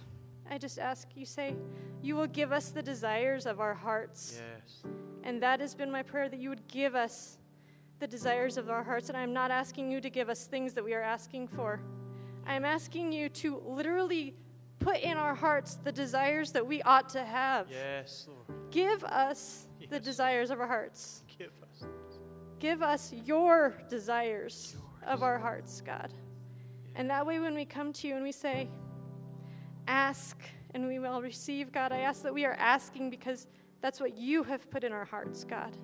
[0.50, 1.56] I just ask you say
[2.02, 4.40] you will give us the desires of our hearts.
[4.40, 4.82] Yes.
[5.24, 7.36] And that has been my prayer that you would give us
[7.98, 9.08] the desires of our hearts.
[9.10, 11.80] And I'm not asking you to give us things that we are asking for.
[12.46, 14.34] I'm asking you to literally
[14.78, 17.68] put in our hearts the desires that we ought to have.
[17.70, 18.59] Yes, Lord.
[18.70, 21.24] Give us the desires of our hearts.
[21.38, 21.88] Give us.
[22.58, 26.12] Give us your desires of our hearts, God.
[26.94, 28.68] And that way, when we come to you and we say,
[29.88, 30.38] ask
[30.74, 33.46] and we will receive, God, I ask that we are asking because
[33.80, 35.76] that's what you have put in our hearts, God.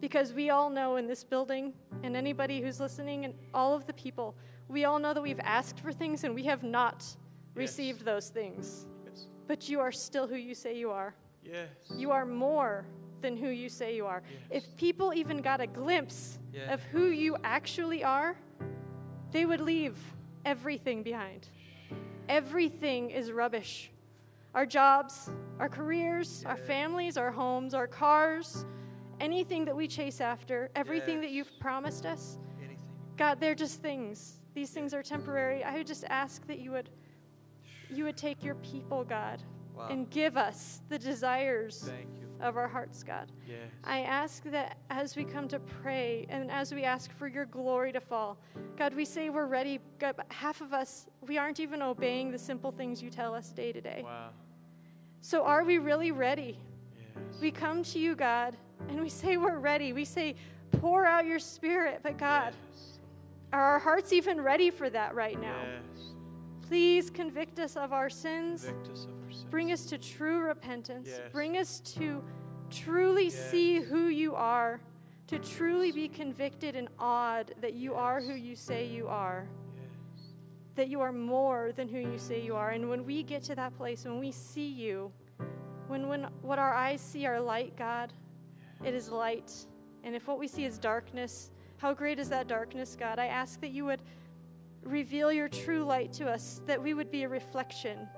[0.00, 3.94] Because we all know in this building, and anybody who's listening, and all of the
[3.94, 4.36] people,
[4.68, 7.04] we all know that we've asked for things and we have not
[7.54, 8.86] received those things.
[9.06, 9.28] Yes.
[9.46, 11.14] But you are still who you say you are.
[11.44, 11.68] Yes.
[11.94, 12.86] You are more
[13.20, 14.22] than who you say you are.
[14.50, 14.64] Yes.
[14.64, 16.72] If people even got a glimpse Yeah.
[16.72, 18.36] of who you actually are,
[19.30, 19.96] they would leave
[20.44, 21.48] everything behind.
[22.28, 23.90] Everything is rubbish.
[24.54, 28.64] Our jobs, our careers, our families, our homes, our cars,
[29.20, 32.78] anything that we chase after, everything that you've promised us, Anything.
[33.16, 34.40] God, they're just things.
[34.54, 35.64] These things are temporary.
[35.64, 36.90] I would just ask that you would
[37.90, 39.42] you would take your people, God,
[39.76, 39.88] Wow.
[39.90, 41.90] and give us the desires
[42.40, 43.32] of our hearts, God.
[43.48, 43.58] Yes.
[43.84, 47.92] I ask that as we come to pray and as we ask for your glory
[47.92, 48.38] to fall,
[48.76, 49.80] God, we say we're ready.
[49.98, 53.50] God, but half of us, we aren't even obeying the simple things you tell us
[53.50, 54.02] day to day.
[54.04, 54.30] Wow.
[55.20, 56.58] So are we really ready?
[56.98, 57.40] Yes.
[57.40, 58.56] We come to you, God,
[58.88, 59.92] and we say we're ready.
[59.92, 60.34] We say,
[60.72, 62.00] pour out your spirit.
[62.02, 62.98] But God, Yes.
[63.52, 65.56] are our hearts even ready for that right now?
[65.64, 66.12] Yes.
[66.68, 68.66] Please convict us of our sins.
[69.34, 69.50] Convict us of our sins.
[69.50, 71.08] Bring us to true repentance.
[71.10, 71.20] Yes.
[71.32, 72.22] Bring us to
[72.70, 74.80] truly see who you are,
[75.28, 80.24] to truly be convicted and awed that you are who you say you are, Yes.
[80.76, 82.70] that you are more than who you say you are.
[82.70, 85.12] And when we get to that place, when we see you,
[85.88, 88.12] when, when what our eyes see are light, God,
[88.84, 89.52] it is light.
[90.02, 93.18] And if what we see is darkness, how great is that darkness, God?
[93.18, 94.02] I ask that you would
[94.82, 98.08] reveal your true light to us, that we would be a reflection.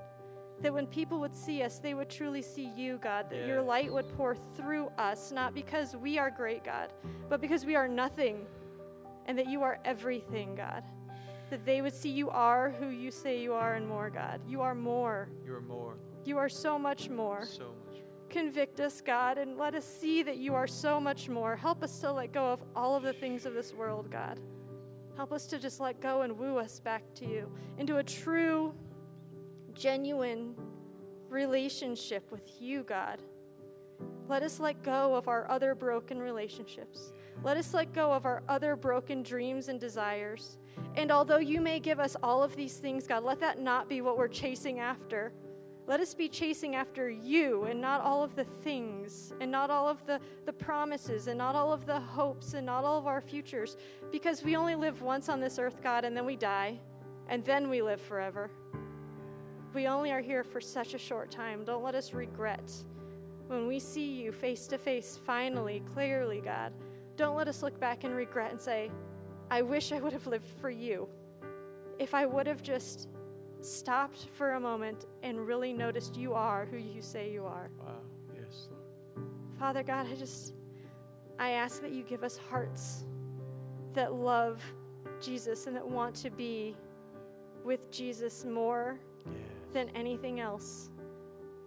[0.61, 3.29] That when people would see us, they would truly see you, God.
[3.29, 6.93] That your light would pour through us, not because we are great, God,
[7.29, 8.45] but because we are nothing,
[9.27, 10.83] and that you are everything, God.
[11.49, 14.41] That they would see you are who you say you are and more, God.
[14.47, 15.29] You are more.
[15.45, 15.97] You are more.
[16.25, 17.45] You are so much more.
[17.45, 18.01] So much.
[18.29, 21.55] Convict us, God, and let us see that you are so much more.
[21.55, 24.39] Help us to let go of all of the things of this world, God.
[25.15, 28.73] Help us to just let go and woo us back to you into a true,
[29.77, 30.55] genuine
[31.29, 33.21] relationship with you, God.
[34.27, 37.13] Let us let go of our other broken relationships.
[37.43, 40.57] Let us let go of our other broken dreams and desires.
[40.95, 44.01] And although you may give us all of these things, God, let that not be
[44.01, 45.31] what we're chasing after.
[45.85, 49.87] Let us be chasing after you and not all of the things and not all
[49.87, 53.21] of the, the promises and not all of the hopes and not all of our
[53.21, 53.77] futures
[54.11, 56.77] because we only live once on this earth, God, and then we die
[57.29, 58.51] and then we live forever.
[59.73, 61.63] We only are here for such a short time.
[61.63, 62.71] Don't let us regret
[63.47, 66.73] when we see you face to face, finally, clearly, God.
[67.15, 68.91] Don't let us look back and regret and say,
[69.49, 71.07] I wish I would have lived for you.
[71.99, 73.07] If I would have just
[73.61, 77.69] stopped for a moment and really noticed you are who you say you are.
[77.79, 77.93] Wow.
[78.35, 79.29] Yes, Lord.
[79.57, 80.53] Father God, I just,
[81.39, 83.05] I ask that you give us hearts
[83.93, 84.61] that love
[85.21, 86.75] Jesus and that want to be
[87.63, 89.56] with Jesus more Yes.
[89.77, 90.89] Than anything else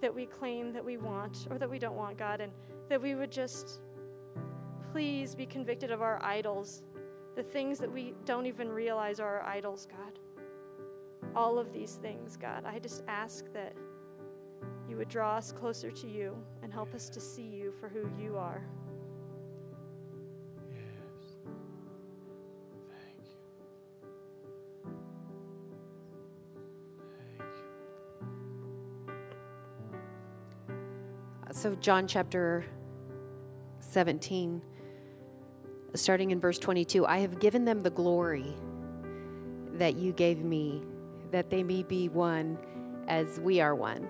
[0.01, 2.51] that we claim that we want or that we don't want, God, and
[2.89, 3.83] that we would just
[4.91, 6.83] please be convicted of our idols,
[7.37, 10.19] the things that we don't even realize are our idols, God.
[11.37, 13.77] All of these things, God, I just ask that
[14.89, 18.11] you would draw us closer to you and help us to see you for who
[18.21, 18.67] you are.
[31.53, 32.65] So, John chapter
[33.81, 34.63] 17,
[35.95, 38.55] starting in verse 22 I have given them the glory
[39.73, 40.85] that you gave me,
[41.33, 42.57] that they may be one
[43.09, 44.09] as we are one,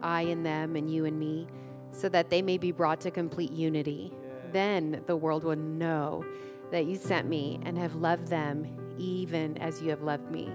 [0.00, 1.48] I and them, and you and me,
[1.90, 4.12] so that they may be brought to complete unity.
[4.52, 6.24] Then the world will know
[6.70, 10.52] that you sent me and have loved them even as you have loved me.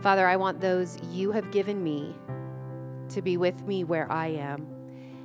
[0.00, 2.14] Father, I want those you have given me
[3.08, 4.73] to be with me where I am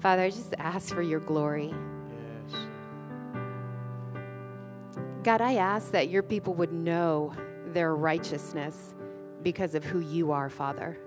[0.00, 1.74] Father, I just ask for your glory.
[2.52, 2.60] Yes.
[5.22, 7.34] God, I ask that your people would know
[7.66, 8.94] their righteousness
[9.42, 10.98] because of who you are, Father.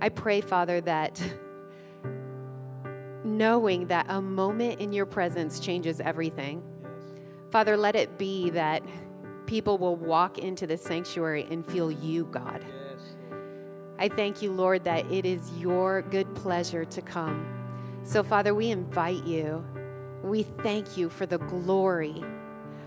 [0.00, 1.22] I pray, Father, that
[3.24, 6.60] knowing that a moment in your presence changes everything.
[7.50, 8.82] Father, let it be that
[9.46, 12.64] people will walk into the sanctuary and feel you, God.
[14.02, 17.46] I thank you, Lord, that it is your good pleasure to come.
[18.02, 19.64] So, Father, we invite you.
[20.24, 22.20] We thank you for the glory.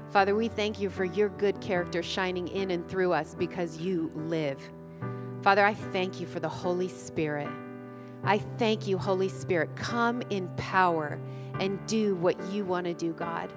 [0.10, 4.12] Father, we thank you for your good character shining in and through us because you
[4.14, 4.60] live.
[5.42, 7.48] Father, I thank you for the Holy Spirit.
[8.26, 9.74] I thank you, Holy Spirit.
[9.78, 11.18] Come in power
[11.62, 13.54] and do what you want to do, God.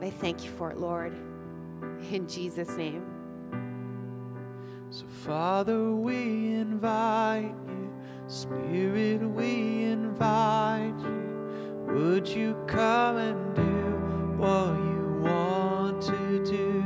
[0.00, 1.12] I thank you for it, Lord.
[2.10, 3.09] In Jesus' name.
[4.92, 7.92] So, Father, we invite you.
[8.26, 11.94] Spirit, we invite you.
[11.94, 13.62] Would you come and do
[14.36, 16.82] what you want to do?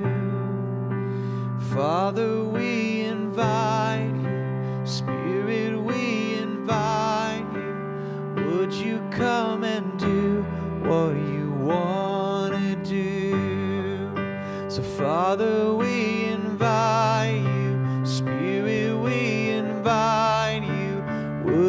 [1.75, 4.85] Father, we invite you.
[4.85, 8.45] Spirit, we invite you.
[8.51, 10.43] Would you come and do
[10.87, 14.71] what you want to do?
[14.71, 16.24] So, Father, we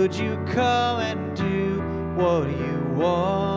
[0.06, 1.82] Would you come and do
[2.16, 3.55] what you want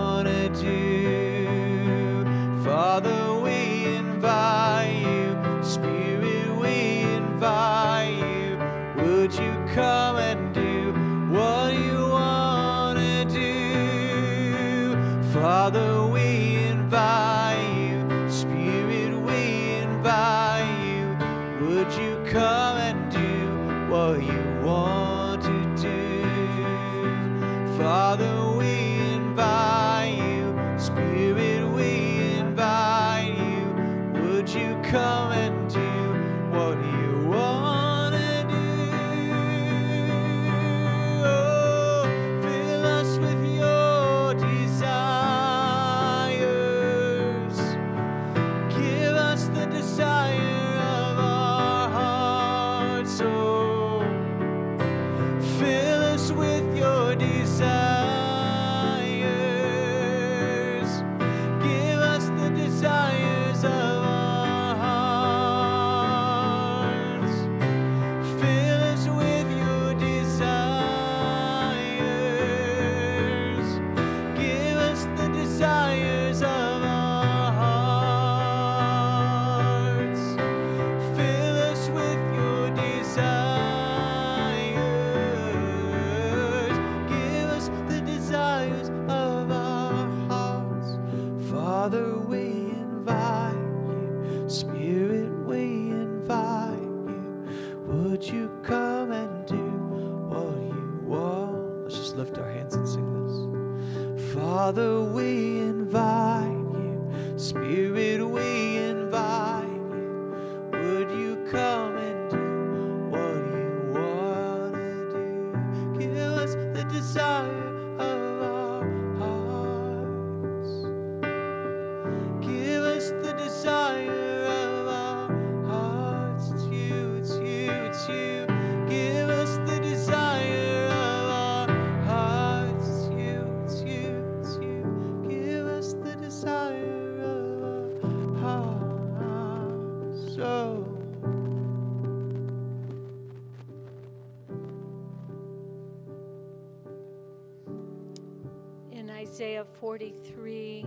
[149.81, 150.85] 43,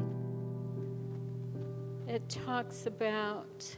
[2.07, 3.77] it talks about,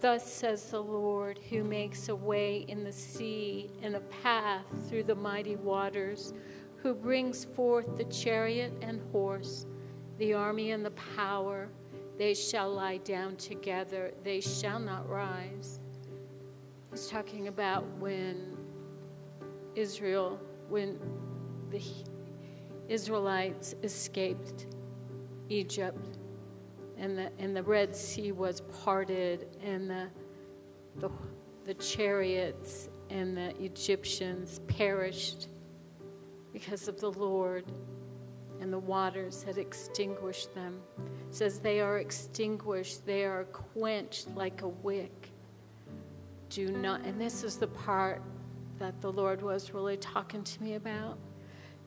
[0.00, 5.04] Thus says the Lord, who makes a way in the sea and a path through
[5.04, 6.34] the mighty waters,
[6.76, 9.66] who brings forth the chariot and horse,
[10.18, 11.68] the army and the power.
[12.18, 15.80] They shall lie down together, they shall not rise.
[16.90, 18.56] He's talking about when
[19.74, 20.98] Israel, when
[21.70, 21.80] the
[22.88, 24.66] Israelites escaped
[25.48, 26.18] Egypt,
[26.96, 30.08] and the, and the Red Sea was parted, and the,
[30.96, 31.10] the,
[31.64, 35.48] the chariots and the Egyptians perished
[36.52, 37.64] because of the Lord,
[38.60, 40.80] and the waters had extinguished them.
[40.98, 45.30] It says they are extinguished, they are quenched like a wick.
[46.48, 48.22] Do not, and this is the part
[48.78, 51.18] that the Lord was really talking to me about.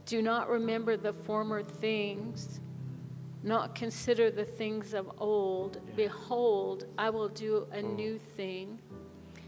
[0.06, 2.60] Do not remember the former things,
[3.44, 5.80] not consider the things of old.
[5.96, 8.80] Behold, I will do a new thing.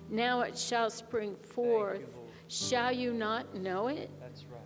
[0.09, 2.19] Now it shall spring forth.
[2.47, 4.09] Shall you not know it?
[4.19, 4.61] That's right.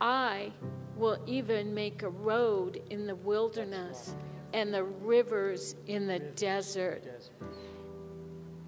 [0.00, 0.52] I
[0.96, 4.14] will even make a road in the wilderness
[4.52, 7.04] and the rivers in the desert.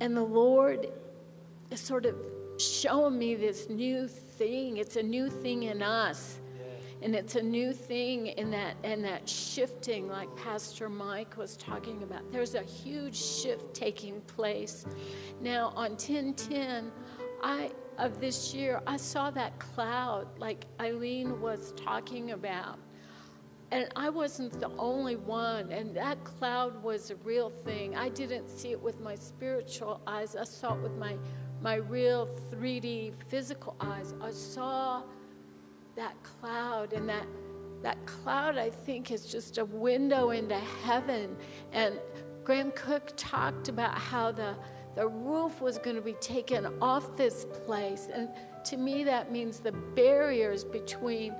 [0.00, 0.88] And the Lord
[1.70, 2.16] is sort of
[2.58, 4.78] showing me this new thing.
[4.78, 6.40] It's a new thing in us.
[7.04, 12.02] And it's a new thing in that and that shifting, like Pastor Mike was talking
[12.02, 12.32] about.
[12.32, 14.86] There's a huge shift taking place.
[15.42, 16.90] Now on 1010,
[17.42, 22.78] I of this year, I saw that cloud like Eileen was talking about.
[23.70, 27.96] And I wasn't the only one, and that cloud was a real thing.
[27.96, 31.16] I didn't see it with my spiritual eyes, I saw it with my,
[31.60, 34.14] my real 3D physical eyes.
[34.22, 35.02] I saw
[35.96, 37.26] that cloud, and that,
[37.82, 41.36] that cloud, I think, is just a window into heaven.
[41.72, 42.00] And
[42.44, 44.54] Graham Cooke talked about how the,
[44.96, 48.08] the roof was going to be taken off this place.
[48.12, 48.28] And
[48.64, 51.34] to me, that means the barriers between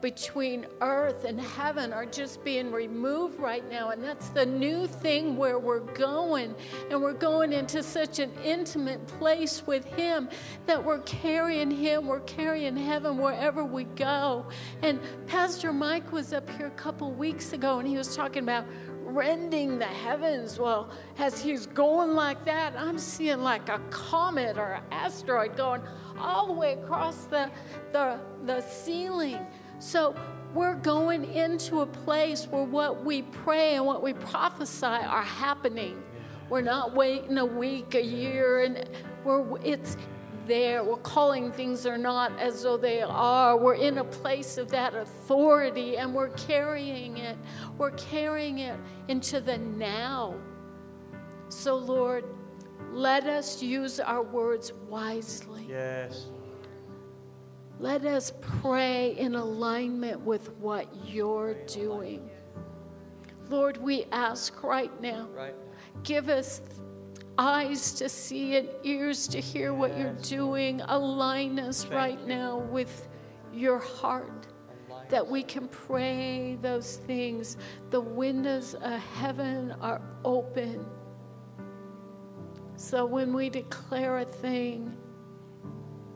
[0.00, 3.90] between earth and heaven are just being removed right now.
[3.90, 6.54] And that's the new thing where we're going.
[6.90, 10.28] And we're going into such an intimate place with Him
[10.66, 14.46] that we're carrying Him, we're carrying heaven wherever we go.
[14.82, 18.64] And Pastor Mike was up here a couple weeks ago and he was talking about
[19.08, 20.58] rending the heavens.
[20.58, 25.82] Well, as he's going like that, I'm seeing like a comet or an asteroid going
[26.18, 27.50] all the way across the,
[27.92, 29.38] the, the ceiling.
[29.78, 30.14] So
[30.54, 36.02] we're going into a place where what we pray and what we prophesy are happening.
[36.48, 38.88] We're not waiting a week, a year, and
[39.24, 39.96] we're it's
[40.46, 40.82] there.
[40.82, 43.56] We're calling things are not as though they are.
[43.56, 47.36] We're in a place of that authority and we're carrying it.
[47.76, 50.34] We're carrying it into the now.
[51.50, 52.24] So, Lord,
[52.90, 55.66] let us use our words wisely.
[55.68, 56.26] Yes.
[57.80, 62.28] Let us pray in alignment with what you're doing.
[63.48, 65.28] Lord, we ask right now,
[66.02, 66.60] give us
[67.38, 70.80] eyes to see and ears to hear what you're doing.
[70.82, 73.08] Align us right now with
[73.52, 74.48] your heart
[75.08, 77.56] that we can pray those things.
[77.90, 80.84] The windows of heaven are open.
[82.76, 84.96] So when we declare a thing,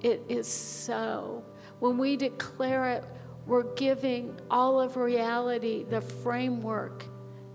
[0.01, 1.42] it is so.
[1.83, 3.05] When we declare it,
[3.45, 7.05] we're giving all of reality the framework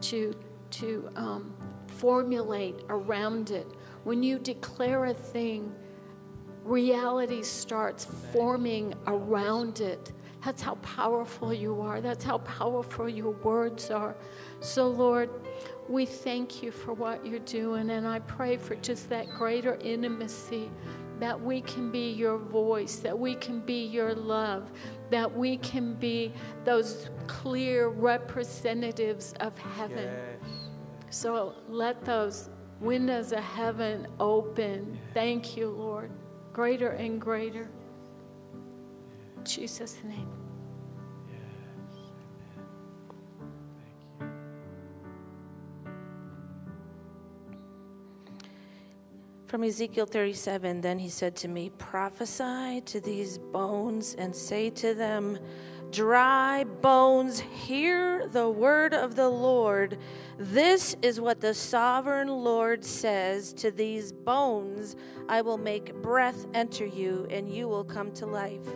[0.02, 0.36] to,
[0.72, 1.56] to um,
[1.88, 3.66] formulate around it.
[4.04, 5.74] When you declare a thing,
[6.66, 8.04] reality starts
[8.34, 10.12] forming around it.
[10.44, 12.02] That's how powerful you are.
[12.02, 14.14] That's how powerful your words are.
[14.60, 15.30] So, Lord,
[15.88, 20.70] we thank you for what you're doing, and I pray for just that greater intimacy
[21.20, 24.72] that we can be your voice, that we can be your love,
[25.10, 30.10] that we can be those clear representatives of heaven.
[31.10, 32.50] So let those
[32.80, 35.00] windows of heaven open.
[35.14, 36.12] Thank you, Lord.
[36.54, 37.70] Greater and greater.
[39.38, 40.47] In Jesus' name.
[49.48, 54.94] From Ezekiel 37, then he said to me, Prophesy to these bones and say to
[54.94, 55.40] them,
[55.90, 60.00] Dry bones, hear the word of the Lord.
[60.38, 64.98] This is what the sovereign Lord says to these bones
[65.30, 68.68] I will make breath enter you, and you will come to life.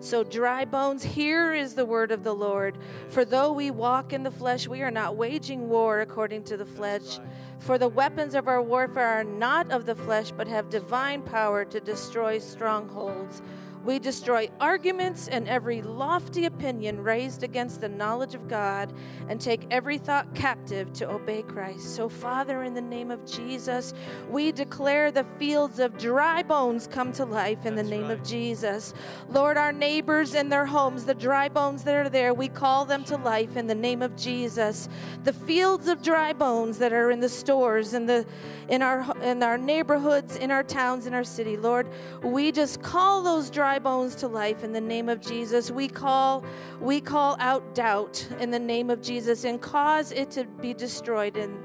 [0.00, 2.76] So, dry bones, here is the word of the Lord.
[3.08, 6.66] For though we walk in the flesh, we are not waging war according to the
[6.66, 7.18] flesh.
[7.58, 11.64] For the weapons of our warfare are not of the flesh, but have divine power
[11.66, 13.42] to destroy strongholds.
[13.88, 18.92] We destroy arguments and every lofty opinion raised against the knowledge of God
[19.30, 21.96] and take every thought captive to obey Christ.
[21.96, 23.94] So, Father, in the name of Jesus,
[24.28, 28.92] we declare the fields of dry bones come to life in the name of Jesus.
[29.30, 33.04] Lord, our neighbors and their homes, the dry bones that are there, we call them
[33.04, 34.90] to life in the name of Jesus.
[35.24, 38.26] The fields of dry bones that are in the stores, in the
[38.68, 41.88] in our in our neighborhoods, in our towns, in our city, Lord,
[42.22, 45.70] we just call those dry bones to life in the name of Jesus.
[45.70, 46.44] We call
[46.80, 51.36] we call out doubt in the name of Jesus and cause it to be destroyed
[51.36, 51.58] in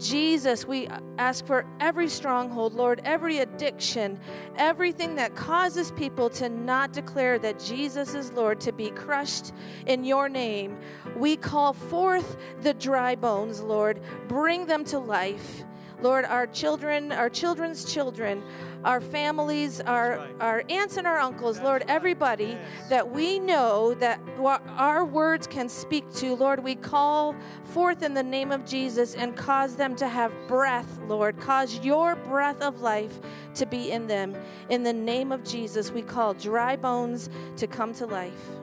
[0.00, 0.88] Jesus, we
[1.18, 4.18] ask for every stronghold, Lord, every addiction,
[4.56, 9.52] everything that causes people to not declare that Jesus is Lord, to be crushed
[9.86, 10.78] in your name.
[11.16, 14.00] We call forth the dry bones, Lord.
[14.26, 15.64] Bring them to life.
[16.02, 18.42] Lord, our children, our children's children,
[18.84, 20.34] our families, our, right.
[20.40, 21.90] our aunts and our uncles, That's Lord, right.
[21.90, 22.88] everybody Yes.
[22.88, 27.34] that we know that our words can speak to, Lord, we call
[27.64, 31.38] forth in the name of Jesus and cause them to have breath, Lord.
[31.40, 33.20] Cause your breath of life
[33.54, 34.34] to be in them.
[34.68, 38.59] In the name of Jesus, we call dry bones to come to life.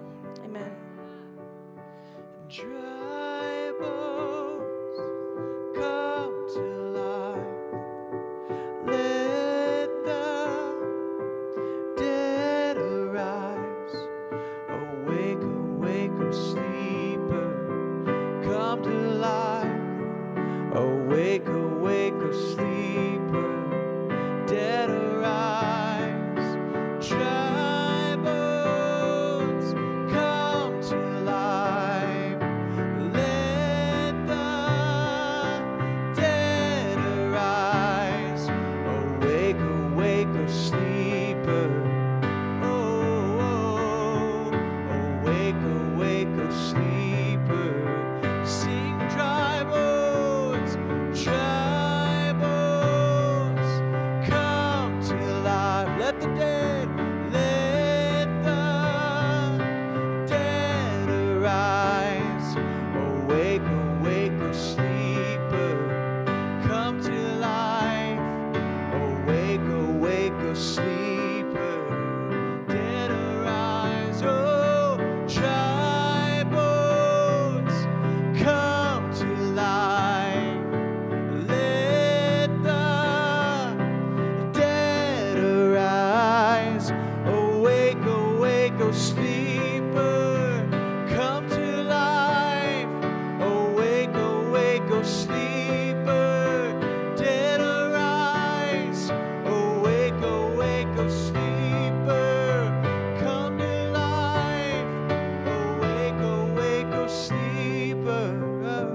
[108.08, 108.88] Now,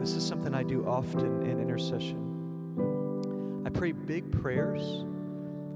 [0.00, 3.62] this is something I do often in intercession.
[3.64, 5.04] I pray big prayers,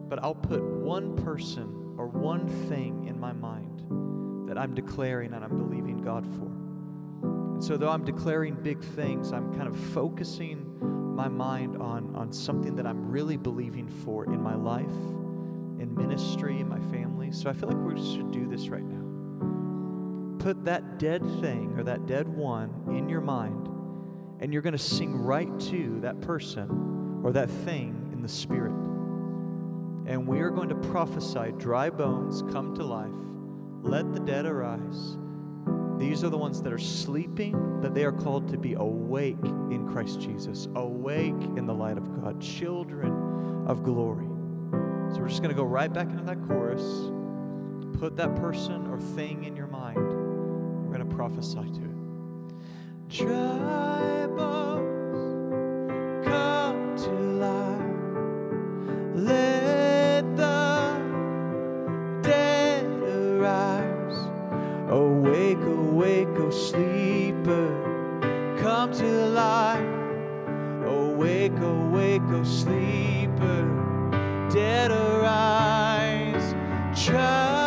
[0.09, 3.85] but I'll put one person or one thing in my mind
[4.49, 6.51] that I'm declaring and I'm believing God for.
[7.55, 12.33] And so, though I'm declaring big things, I'm kind of focusing my mind on, on
[12.33, 14.87] something that I'm really believing for in my life,
[15.79, 17.31] in ministry, in my family.
[17.31, 18.89] So, I feel like we should do this right now
[20.41, 23.68] put that dead thing or that dead one in your mind,
[24.41, 28.72] and you're going to sing right to that person or that thing in the spirit.
[30.07, 33.11] And we are going to prophesy dry bones come to life,
[33.82, 35.18] let the dead arise.
[35.99, 39.86] These are the ones that are sleeping, that they are called to be awake in
[39.93, 44.26] Christ Jesus, awake in the light of God, children of glory.
[45.12, 46.82] So we're just going to go right back into that chorus.
[47.99, 50.20] Put that person or thing in your mind.
[51.21, 51.85] Prophesy to.
[53.11, 57.11] Dry bones, come to
[57.45, 58.16] life.
[59.16, 60.99] Let the
[62.23, 64.16] dead arise.
[64.89, 67.68] Awake, awake, O sleeper,
[68.59, 69.85] come to life.
[70.87, 73.68] Awake, awake, O sleeper,
[74.51, 76.55] dead arise.
[77.05, 77.60] Dry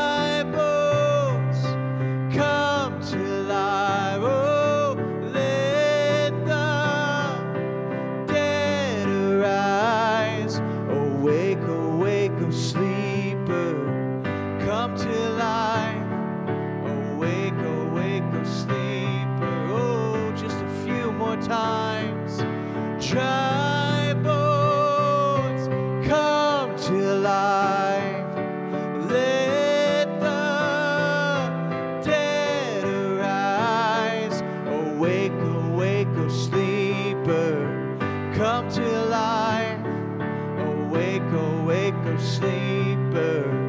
[40.93, 43.62] Awake, awake, O oh, sleeper,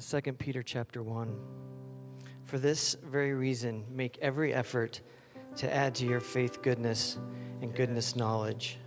[0.00, 1.36] 2 Peter chapter 1.
[2.46, 5.02] For this very reason, make every effort
[5.56, 7.18] to add to your faith goodness,
[7.60, 8.78] and goodness knowledge,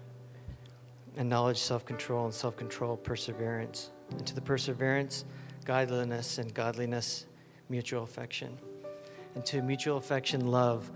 [1.16, 5.26] and knowledge self control, and self control perseverance, and to the perseverance
[5.66, 7.28] godliness, and godliness
[7.70, 8.58] mutual affection,
[9.36, 10.92] and to mutual affection love.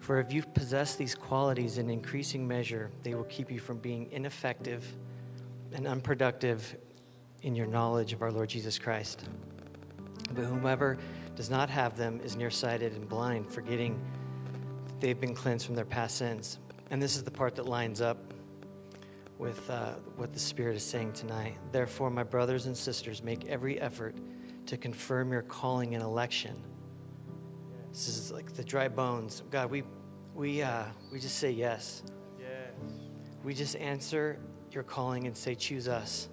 [0.00, 4.10] For if you possess these qualities in increasing measure, they will keep you from being
[4.10, 4.84] ineffective
[5.72, 6.76] and unproductive
[7.42, 9.24] in your knowledge of our Lord Jesus Christ.
[10.34, 10.98] But whomever
[11.36, 14.00] does not have them is nearsighted and blind, forgetting
[14.86, 16.58] that they've been cleansed from their past sins.
[16.90, 18.18] And this is the part that lines up
[19.38, 21.56] with uh, what the Spirit is saying tonight.
[21.70, 24.16] Therefore, my brothers and sisters, make every effort
[24.66, 26.60] to confirm your calling and election.
[27.92, 29.42] This is like the dry bones.
[29.50, 29.84] God, we,
[30.34, 32.02] we, uh, we just say yes.
[32.38, 32.74] Yes.
[33.44, 34.40] We just answer
[34.72, 36.28] your calling and say, choose us.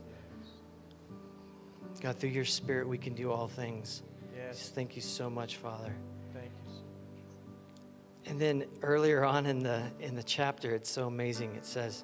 [1.99, 4.03] God, through your spirit, we can do all things.
[4.35, 4.57] Yes.
[4.59, 5.93] Just thank you so much, Father.
[6.33, 6.73] Thank you.
[6.73, 11.55] so And then earlier on in the in the chapter, it's so amazing.
[11.55, 12.03] It says,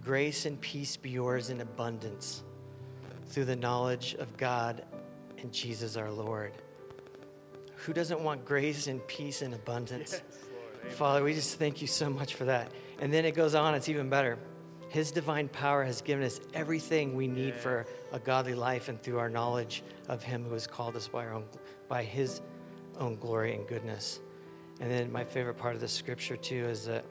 [0.00, 2.42] "Grace and peace be yours in abundance
[3.28, 4.84] through the knowledge of God
[5.38, 6.52] and Jesus our Lord."
[7.84, 10.20] Who doesn't want grace and peace and abundance?
[10.90, 12.72] Father, we just thank you so much for that.
[13.00, 14.38] And then it goes on, it's even better.
[14.96, 19.18] His divine power has given us everything we need for a godly life and through
[19.18, 21.44] our knowledge of him who has called us by our own
[21.86, 22.40] by his
[22.98, 24.20] own glory and goodness.
[24.80, 27.04] And then my favorite part of the scripture too is that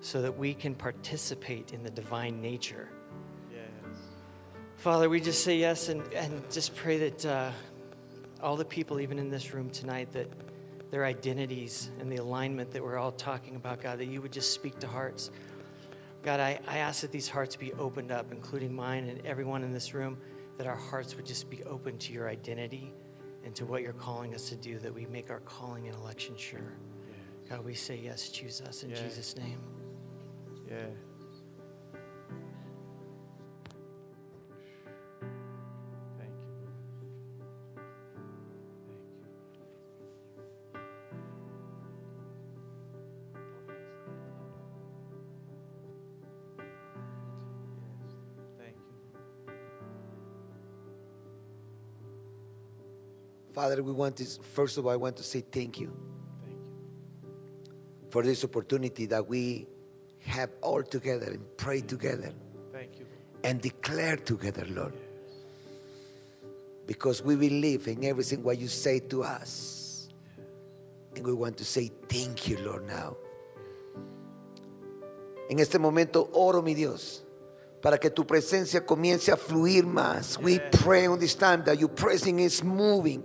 [0.00, 2.88] so that we can participate in the divine nature.
[3.52, 3.60] Yes.
[4.78, 7.50] Father, we just say yes and, and just pray that uh,
[8.42, 10.30] all the people, even in this room tonight, that
[10.90, 14.54] their identities and the alignment that we're all talking about, God, that you would just
[14.54, 15.30] speak to hearts.
[16.22, 19.72] God, I, I ask that these hearts be opened up, including mine and everyone in
[19.72, 20.18] this room,
[20.56, 22.94] that our hearts would just be open to your identity
[23.44, 26.36] and to what you're calling us to do, that we make our calling and election
[26.36, 26.74] sure.
[27.50, 29.02] God, we say yes, choose us in Yeah.
[29.02, 29.58] Jesus' name.
[30.70, 30.86] Yeah.
[53.72, 54.38] Father, we want this.
[54.52, 55.96] First of all, I want to say thank you
[56.42, 56.60] Thank you.
[58.10, 59.66] for this opportunity that we
[60.26, 62.34] have all together and pray together
[62.70, 63.06] Thank you.
[63.42, 64.92] and declare together, Lord.
[66.86, 70.10] Because we believe in everything what you say to us.
[71.16, 73.16] And we want to say thank you, Lord, now.
[75.48, 77.22] En este momento oro, mi Dios,
[77.80, 80.38] para que tu presencia comience a fluir más.
[80.38, 83.24] We pray on this time that your presence is moving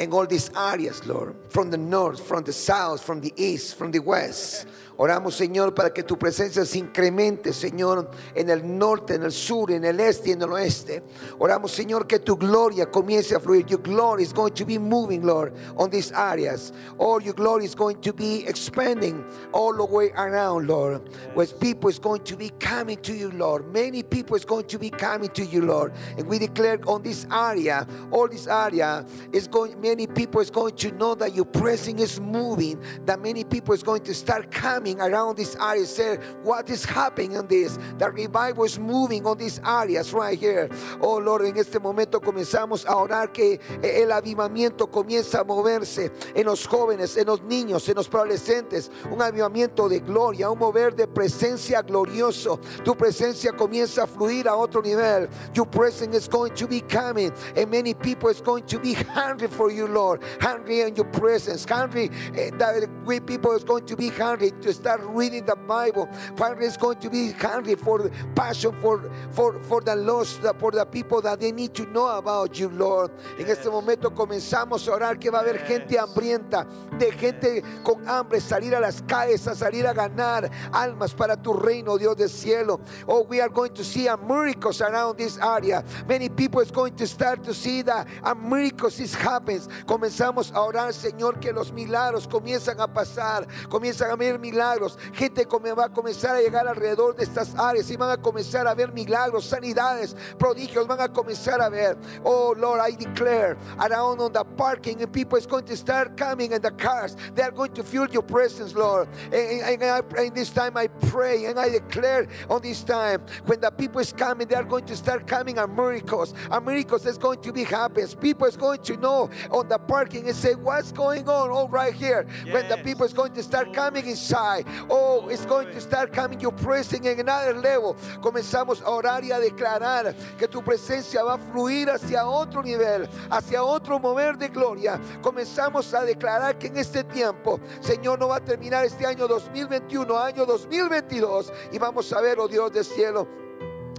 [0.00, 3.90] in all these areas, Lord, from the north, from the south, from the east, from
[3.92, 4.66] the west.
[5.00, 9.70] Oramos, Señor, para que tu presencia se incremente, Señor, en el norte, en el sur,
[9.70, 11.02] en el este y en el oeste.
[11.38, 13.64] Oramos, Señor, que tu gloria comience a fluir.
[13.66, 16.74] Your glory is going to be moving, Lord, on these areas.
[16.98, 21.00] All your glory is going to be expanding all the way around, Lord.
[21.32, 23.72] Where people is going to be coming to you, Lord.
[23.72, 25.94] Many people is going to be coming to you, Lord.
[26.18, 30.76] And we declare on this area, all this area is going, many people is going
[30.76, 35.00] to know that your presence is moving, that many people is going to start coming
[35.00, 37.76] around this area, say, what is happening in this?
[37.98, 40.70] The revival is moving on these areas right here.
[41.00, 46.12] Oh Lord, en este momento comenzamos a orar que eh, el avivamiento comienza a moverse
[46.36, 48.92] en los jóvenes, en los niños, en los adolescentes.
[49.10, 52.60] Un avivamiento de gloria, un mover de presencia glorioso.
[52.84, 55.28] Tu presencia comienza a fluir a otro nivel.
[55.52, 59.48] Your presence is going to be coming, and many people is going to be hungry
[59.48, 60.22] for you, Lord.
[60.40, 62.10] Hungry in your presence, hungry.
[62.34, 66.08] eh, that we people is going to be hungry to start reading the Bible.
[66.38, 70.84] Hungry is going to be hungry for passion for for for the lost, for the
[70.84, 73.10] people that they need to know about you, Lord.
[73.38, 76.66] En este momento comenzamos a orar que va a haber gente hambrienta,
[76.98, 81.52] de gente con hambre salir a las calles a salir a ganar almas para tu
[81.52, 82.80] reino, Dios del cielo.
[83.06, 85.84] Oh, we are going to see a miracles around this area.
[86.08, 89.14] Many people is going to start to see that a miracles is
[89.60, 89.84] happens.
[89.86, 94.98] Comenzamos a orar, Señor, que los milagros comienzan a pasar, comienzan a ver milagros.
[95.12, 95.46] Gente
[95.76, 98.92] va a comenzar a llegar alrededor de estas áreas y van a comenzar a ver
[98.92, 101.96] milagros, sanidades, prodigios, van a comenzar a ver.
[102.24, 106.52] Oh Lord, I declare around on the parking and people is going to start coming
[106.52, 107.16] in the cars.
[107.34, 109.08] They are going to feel your presence, Lord.
[109.32, 113.70] And, and in this time I pray and I declare on this time when the
[113.70, 116.34] people is coming, they are going to start coming and miracles.
[116.50, 118.06] And miracles is going to be happening.
[118.20, 121.50] People is going to know on the parking and say, What's going on?
[121.50, 122.26] All right here.
[122.50, 124.66] When the people is going to start coming inside.
[124.88, 127.94] Oh, it's going to start coming your presence en another level.
[128.20, 133.08] Comenzamos a orar y a declarar que tu presencia va a fluir hacia otro nivel,
[133.30, 135.00] hacia otro mover de gloria.
[135.22, 140.18] Comenzamos a declarar que en este tiempo, Señor, no va a terminar este año 2021,
[140.18, 141.52] año 2022.
[141.72, 143.28] Y vamos a ver, oh Dios del cielo,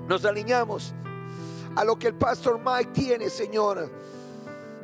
[0.07, 0.93] nos alineamos
[1.75, 3.89] a lo que el pastor Mike tiene, Señor.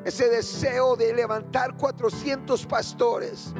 [0.07, 3.53] Ese deseo de levantar 400 pastores.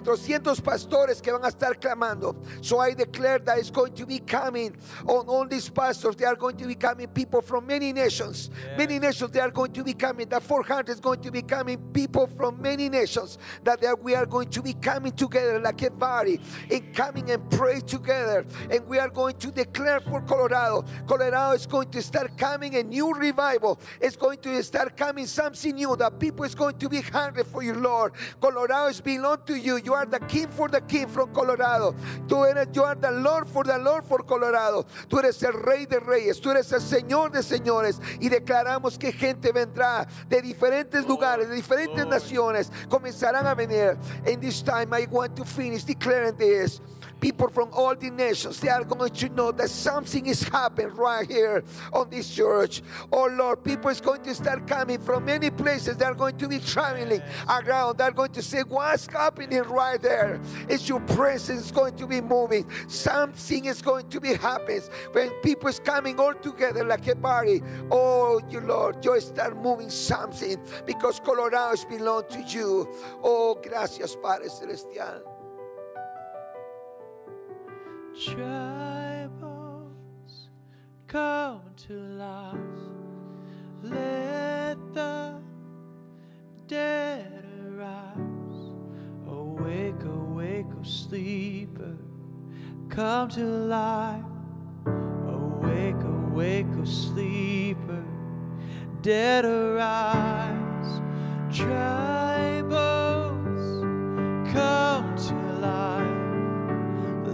[0.00, 2.34] 400 pastores que van a estar clamando.
[2.62, 4.74] So I declare that it's going to be coming
[5.06, 6.16] on all these pastors.
[6.16, 8.50] They are going to be coming people from many nations.
[8.78, 10.28] Many nations they are going to be coming.
[10.28, 13.38] That 400 is going to be coming people from many nations.
[13.64, 16.40] That they are- we are going to be coming together like a body
[16.70, 18.46] and coming and pray together.
[18.70, 20.84] And we are going to declare for Colorado.
[21.06, 23.78] Colorado is going to start coming a new revival.
[24.00, 25.94] It's going to start coming something new.
[25.96, 28.12] That people is going to be hungry for you, Lord.
[28.40, 29.80] Colorado is belong to you.
[29.84, 31.94] You are the king for the king from Colorado.
[32.26, 34.86] Tú eres, you are the Lord for the Lord for Colorado.
[35.08, 36.40] Tú eres el rey de reyes.
[36.40, 38.00] Tú eres el señor de señores.
[38.20, 42.70] Y declaramos que gente vendrá de diferentes lugares, de diferentes naciones.
[42.88, 43.96] Comenzarán a venir.
[44.26, 46.80] In this time, I want to finish declaring this.
[47.22, 51.30] People from all the nations, they are going to know that something is happening right
[51.30, 51.62] here
[51.92, 52.82] on this church.
[53.12, 55.96] Oh Lord, people is going to start coming from many places.
[55.96, 57.98] They are going to be traveling around.
[57.98, 60.40] They're going to say, What's happening right there?
[60.68, 62.68] It's your presence going to be moving.
[62.88, 67.62] Something is going to be happening when people is coming all together like a body.
[67.88, 72.88] Oh, you Lord, you start moving something because Colorado belong to you.
[73.22, 75.31] Oh, gracias, Padre Celestial.
[78.24, 80.50] Dry bones
[81.08, 82.54] come to life.
[83.82, 85.40] Let the
[86.68, 88.70] dead arise.
[89.26, 91.96] Awake, awake, oh sleeper,
[92.90, 94.22] come to life.
[94.86, 98.04] Awake, awake, oh sleeper,
[99.00, 101.00] dead arise.
[101.50, 103.82] Dry bones
[104.52, 106.22] come to life.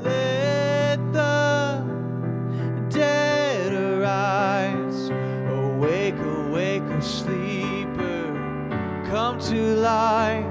[0.04, 0.67] Let
[1.12, 1.82] the
[2.88, 5.10] dead arise.
[5.10, 8.32] Awake, awake, oh sleeper,
[9.10, 10.44] come to life.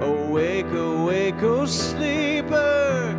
[0.00, 3.15] Awake, awake, oh sleeper,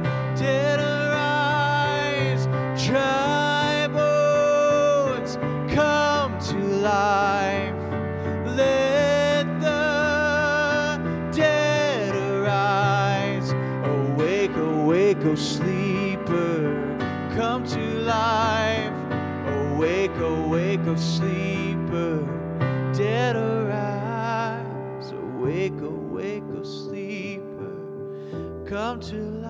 [22.97, 25.11] dead arise.
[25.11, 29.47] Awake, awake, O sleeper, come to life.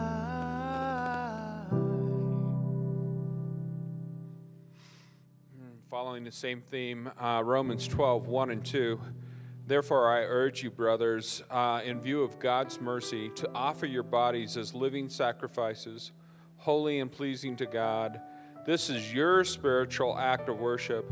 [5.89, 8.99] Following the same theme, uh, Romans 12, 1 and 2.
[9.65, 14.57] Therefore, I urge you, brothers, uh, in view of God's mercy, to offer your bodies
[14.57, 16.11] as living sacrifices,
[16.57, 18.19] holy and pleasing to God.
[18.65, 21.09] This is your spiritual act of worship.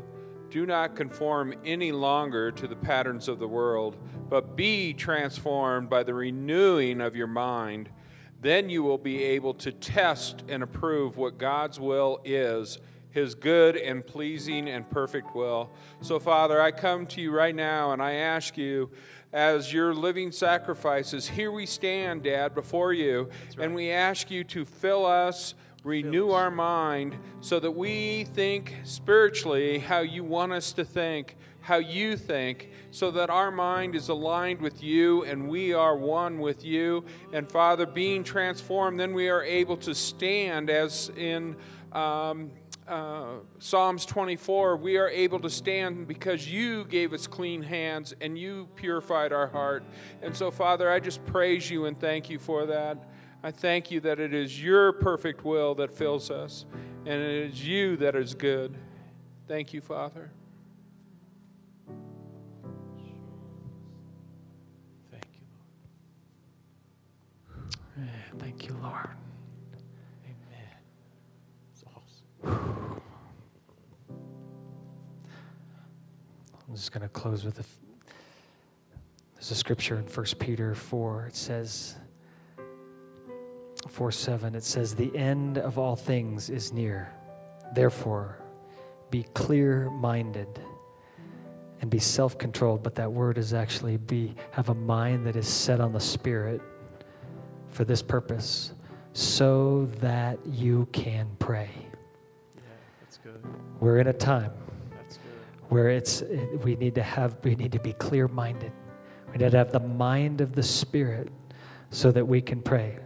[0.49, 3.97] Do not conform any longer to the patterns of the world,
[4.29, 7.89] but be transformed by the renewing of your mind.
[8.41, 12.79] Then you will be able to test and approve what God's will is
[13.15, 15.71] his good and pleasing and perfect will.
[16.01, 18.91] So, Father, I come to you right now and I ask you,
[19.31, 24.65] as your living sacrifices, here we stand, Dad, before you, and we ask you to
[24.65, 25.55] fill us.
[25.85, 31.77] Renew our mind so that we think spiritually how you want us to think, how
[31.77, 36.65] you think, so that our mind is aligned with you and we are one with
[36.65, 37.05] you.
[37.33, 41.55] And Father, being transformed, then we are able to stand as in.
[41.91, 42.49] Um,
[42.87, 48.37] uh, Psalms 24, we are able to stand because you gave us clean hands and
[48.37, 49.83] you purified our heart.
[50.21, 53.09] And so, Father, I just praise you and thank you for that.
[53.45, 56.65] I thank you that it is your perfect will that fills us,
[57.05, 58.75] and it is you that is good.
[59.47, 60.31] Thank you, Father.
[65.11, 65.45] Thank you.
[67.95, 68.39] Lord.
[68.39, 69.09] Thank you, Lord.
[76.67, 77.61] I'm just going to close with a.
[77.61, 77.77] f-
[79.35, 81.27] There's a scripture in 1 Peter 4.
[81.27, 81.95] It says,
[83.95, 87.13] 4 7, it says, The end of all things is near.
[87.73, 88.37] Therefore,
[89.09, 90.49] be clear minded
[91.79, 92.83] and be self controlled.
[92.83, 96.61] But that word is actually be have a mind that is set on the Spirit
[97.69, 98.73] for this purpose,
[99.13, 101.69] so that you can pray.
[102.53, 102.61] Yeah,
[102.99, 103.41] that's good.
[103.79, 104.51] We're in a time
[105.69, 106.21] where it's
[106.65, 108.73] we need to have we need to be clear minded.
[109.27, 111.29] We need to have the mind of the Spirit
[111.91, 112.99] so that we can pray.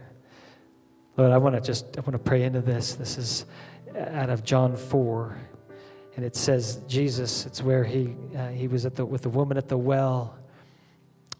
[1.20, 2.94] Lord, I want to just I want to pray into this.
[2.94, 3.44] This is
[3.94, 5.36] out of John four,
[6.16, 7.44] and it says Jesus.
[7.44, 10.38] It's where he uh, he was at the with the woman at the well,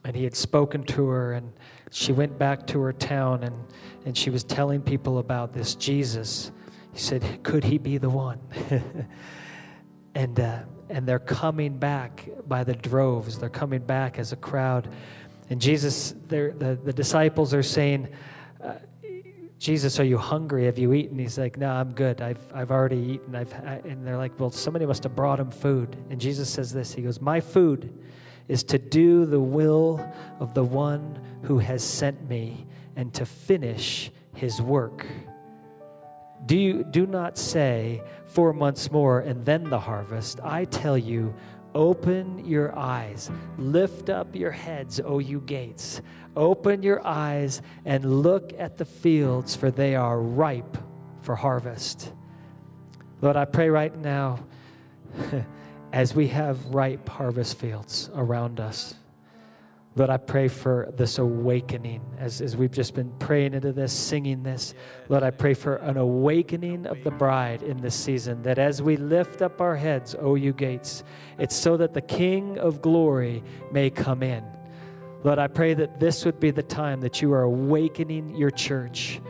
[0.04, 1.50] and he had spoken to her, and
[1.90, 3.54] she went back to her town, and
[4.04, 6.52] and she was telling people about this Jesus.
[6.92, 8.38] He said, "Could he be the one?"
[10.14, 10.58] and uh,
[10.90, 13.38] and they're coming back by the droves.
[13.38, 14.90] They're coming back as a crowd,
[15.48, 18.08] and Jesus, the the disciples are saying,
[18.62, 18.74] uh,
[19.60, 20.64] "Jesus, are you hungry?
[20.64, 22.20] Have you eaten?" He's like, "No, I'm good.
[22.20, 23.36] I've I've already eaten.
[23.36, 23.52] I've
[23.84, 26.94] and they're like, "Well, somebody must have brought him food." And Jesus says this.
[26.94, 27.92] He goes, "My food
[28.48, 30.04] is to do the will
[30.40, 35.06] of the one who has sent me and to finish his work."
[36.46, 40.40] Do, you, do not say four months more and then the harvest.
[40.42, 41.34] I tell you,
[41.74, 46.00] open your eyes, lift up your heads, O you gates.
[46.36, 50.78] Open your eyes and look at the fields, for they are ripe
[51.22, 52.12] for harvest.
[53.20, 54.40] Lord, I pray right now
[55.92, 58.94] as we have ripe harvest fields around us.
[59.96, 64.44] Lord, I pray for this awakening as, as we've just been praying into this, singing
[64.44, 64.72] this.
[65.08, 68.96] Lord, I pray for an awakening of the bride in this season, that as we
[68.96, 71.02] lift up our heads, O you gates,
[71.38, 74.44] it's so that the King of glory may come in.
[75.22, 79.20] Lord, I pray that this would be the time that you are awakening your church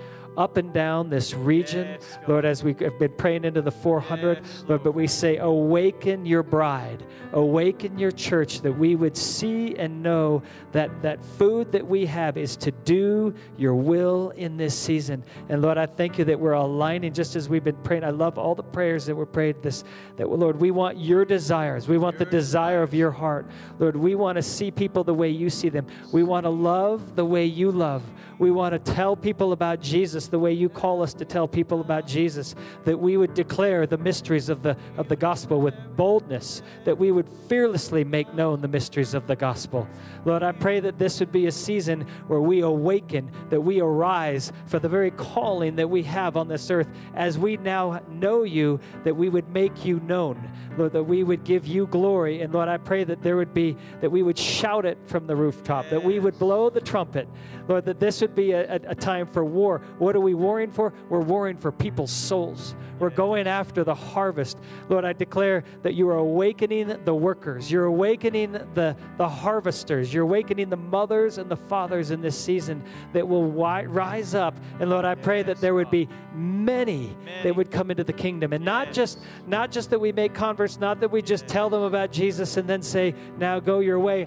[0.40, 1.98] up and down this region.
[2.26, 6.42] Lord, as we have been praying into the 400, Lord, but we say, awaken your
[6.42, 12.06] bride, awaken your church, that we would see and know that that food that we
[12.06, 15.22] have is to do your will in this season.
[15.50, 18.04] And Lord, I thank you that we're aligning just as we've been praying.
[18.04, 19.84] I love all the prayers that were prayed this,
[20.16, 21.86] that Lord, we want your desires.
[21.86, 23.46] We want the desire of your heart.
[23.78, 25.86] Lord, we want to see people the way you see them.
[26.12, 28.02] We want to love the way you love.
[28.38, 31.80] We want to tell people about Jesus the way you call us to tell people
[31.80, 32.54] about Jesus,
[32.84, 37.12] that we would declare the mysteries of the, of the gospel with boldness, that we
[37.12, 39.88] would fearlessly make known the mysteries of the gospel.
[40.24, 44.52] Lord, I pray that this would be a season where we awaken, that we arise
[44.66, 46.88] for the very calling that we have on this earth.
[47.14, 50.50] As we now know you, that we would make you known.
[50.76, 52.42] Lord, that we would give you glory.
[52.42, 55.36] And Lord, I pray that there would be, that we would shout it from the
[55.36, 57.28] rooftop, that we would blow the trumpet.
[57.68, 59.80] Lord, that this would be a, a, a time for war.
[59.98, 60.92] What what are we warring for?
[61.08, 62.74] We're warring for people's souls.
[62.98, 64.58] We're going after the harvest.
[64.88, 67.70] Lord, I declare that you are awakening the workers.
[67.70, 70.12] You're awakening the, the harvesters.
[70.12, 72.82] You're awakening the mothers and the fathers in this season
[73.12, 74.58] that will wi- rise up.
[74.80, 78.52] And Lord, I pray that there would be many that would come into the kingdom.
[78.52, 81.82] And not just not just that we make converts, not that we just tell them
[81.82, 84.26] about Jesus and then say, now go your way.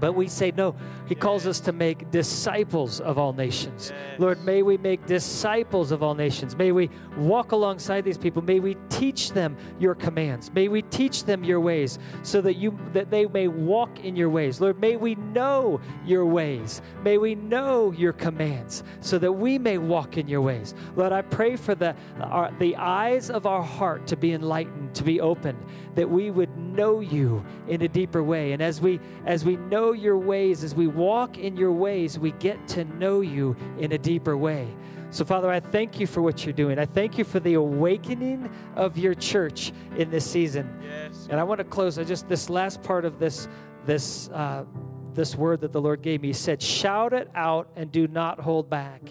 [0.00, 0.74] But we say, no,
[1.10, 3.92] he calls us to make disciples of all nations.
[4.18, 6.54] Lord, may we make disciples of all nations.
[6.54, 8.42] May we walk alongside these people.
[8.42, 10.52] May we teach them your commands.
[10.54, 14.30] May we teach them your ways so that you that they may walk in your
[14.30, 14.60] ways.
[14.60, 16.80] Lord, may we know your ways.
[17.02, 20.74] May we know your commands so that we may walk in your ways.
[20.94, 25.02] Lord, I pray for the our, the eyes of our heart to be enlightened, to
[25.02, 25.58] be opened,
[25.96, 28.52] that we would know you in a deeper way.
[28.52, 32.32] And as we as we know your ways, as we walk in your ways, we
[32.32, 34.68] get to know you in a deeper way.
[35.12, 36.78] So, Father, I thank you for what you're doing.
[36.78, 40.80] I thank you for the awakening of your church in this season.
[40.82, 41.26] Yes.
[41.30, 41.98] And I want to close.
[41.98, 43.48] I just this last part of this
[43.86, 44.64] this uh,
[45.12, 46.28] this word that the Lord gave me.
[46.28, 49.02] He said, "Shout it out and do not hold back."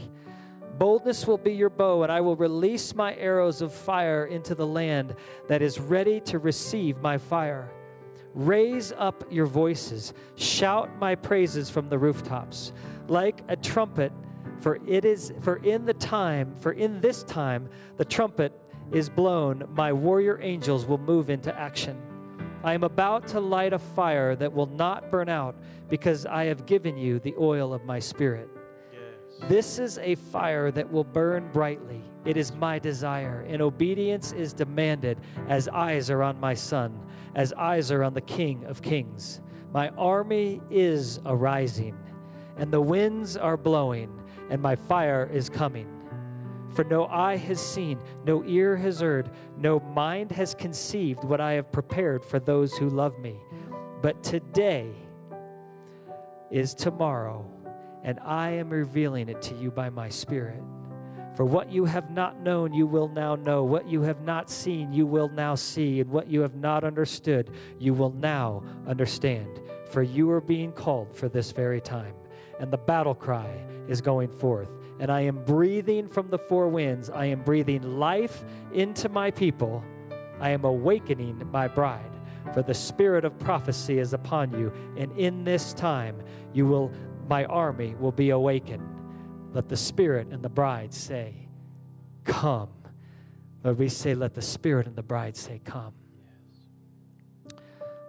[0.78, 4.66] Boldness will be your bow, and I will release my arrows of fire into the
[4.66, 5.14] land
[5.50, 7.70] that is ready to receive my fire.
[8.34, 12.72] Raise up your voices, shout my praises from the rooftops,
[13.08, 14.12] like a trumpet,
[14.60, 18.54] for it is for in the time, for in this time the trumpet
[18.92, 22.00] is blown, my warrior angels will move into action.
[22.64, 25.56] I am about to light a fire that will not burn out
[25.88, 28.50] because I have given you the oil of my spirit.
[29.48, 32.04] This is a fire that will burn brightly.
[32.26, 37.00] It is my desire, and obedience is demanded as eyes are on my son,
[37.36, 39.42] as eyes are on the King of kings.
[39.74, 41.98] My army is arising,
[42.58, 44.12] and the winds are blowing,
[44.50, 45.88] and my fire is coming.
[46.74, 51.54] For no eye has seen, no ear has heard, no mind has conceived what I
[51.54, 53.38] have prepared for those who love me.
[54.02, 54.92] But today
[56.52, 57.50] is tomorrow
[58.04, 60.62] and I am revealing it to you by my Spirit.
[61.36, 63.64] For what you have not known, you will now know.
[63.64, 66.02] What you have not seen, you will now see.
[66.02, 69.62] And what you have not understood, you will now understand.
[69.90, 72.14] For you are being called for this very time.
[72.60, 73.50] And the battle cry
[73.88, 74.70] is going forth.
[75.00, 77.10] And I am breathing from the four winds.
[77.10, 78.44] I am breathing life
[78.74, 79.82] into my people.
[80.42, 82.12] I am awakening my bride.
[82.54, 84.74] For the spirit of prophecy is upon you.
[84.98, 86.22] And in this time,
[86.54, 86.92] you will
[87.30, 88.84] my army will be awakened.
[89.54, 91.48] Let the Spirit and the bride say,
[92.26, 92.70] Come.
[93.64, 95.94] Lord, we say, Let the Spirit and the bride say, Come.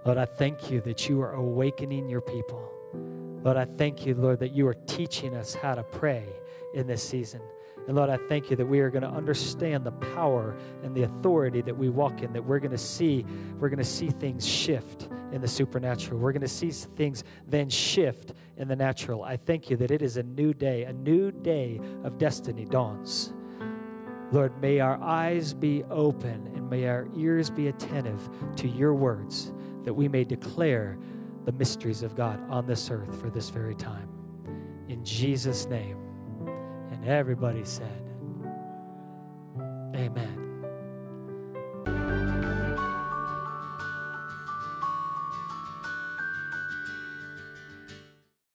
[0.06, 2.66] Lord, I thank you that you are awakening your people.
[3.44, 6.26] Lord, I thank you, Lord, that you are teaching us how to pray
[6.74, 7.42] in this season.
[7.86, 11.02] And Lord, I thank you that we are going to understand the power and the
[11.02, 13.24] authority that we walk in, that we're going to see,
[13.58, 16.20] we're going to see things shift in the supernatural.
[16.20, 19.24] We're going to see things then shift in the natural.
[19.24, 23.32] I thank you that it is a new day, a new day of destiny dawns.
[24.32, 29.52] Lord, may our eyes be open and may our ears be attentive to your words,
[29.84, 30.96] that we may declare
[31.44, 34.08] the mysteries of God on this earth for this very time.
[34.88, 36.09] In Jesus' name.
[37.06, 38.02] Everybody said,
[39.96, 40.49] Amen.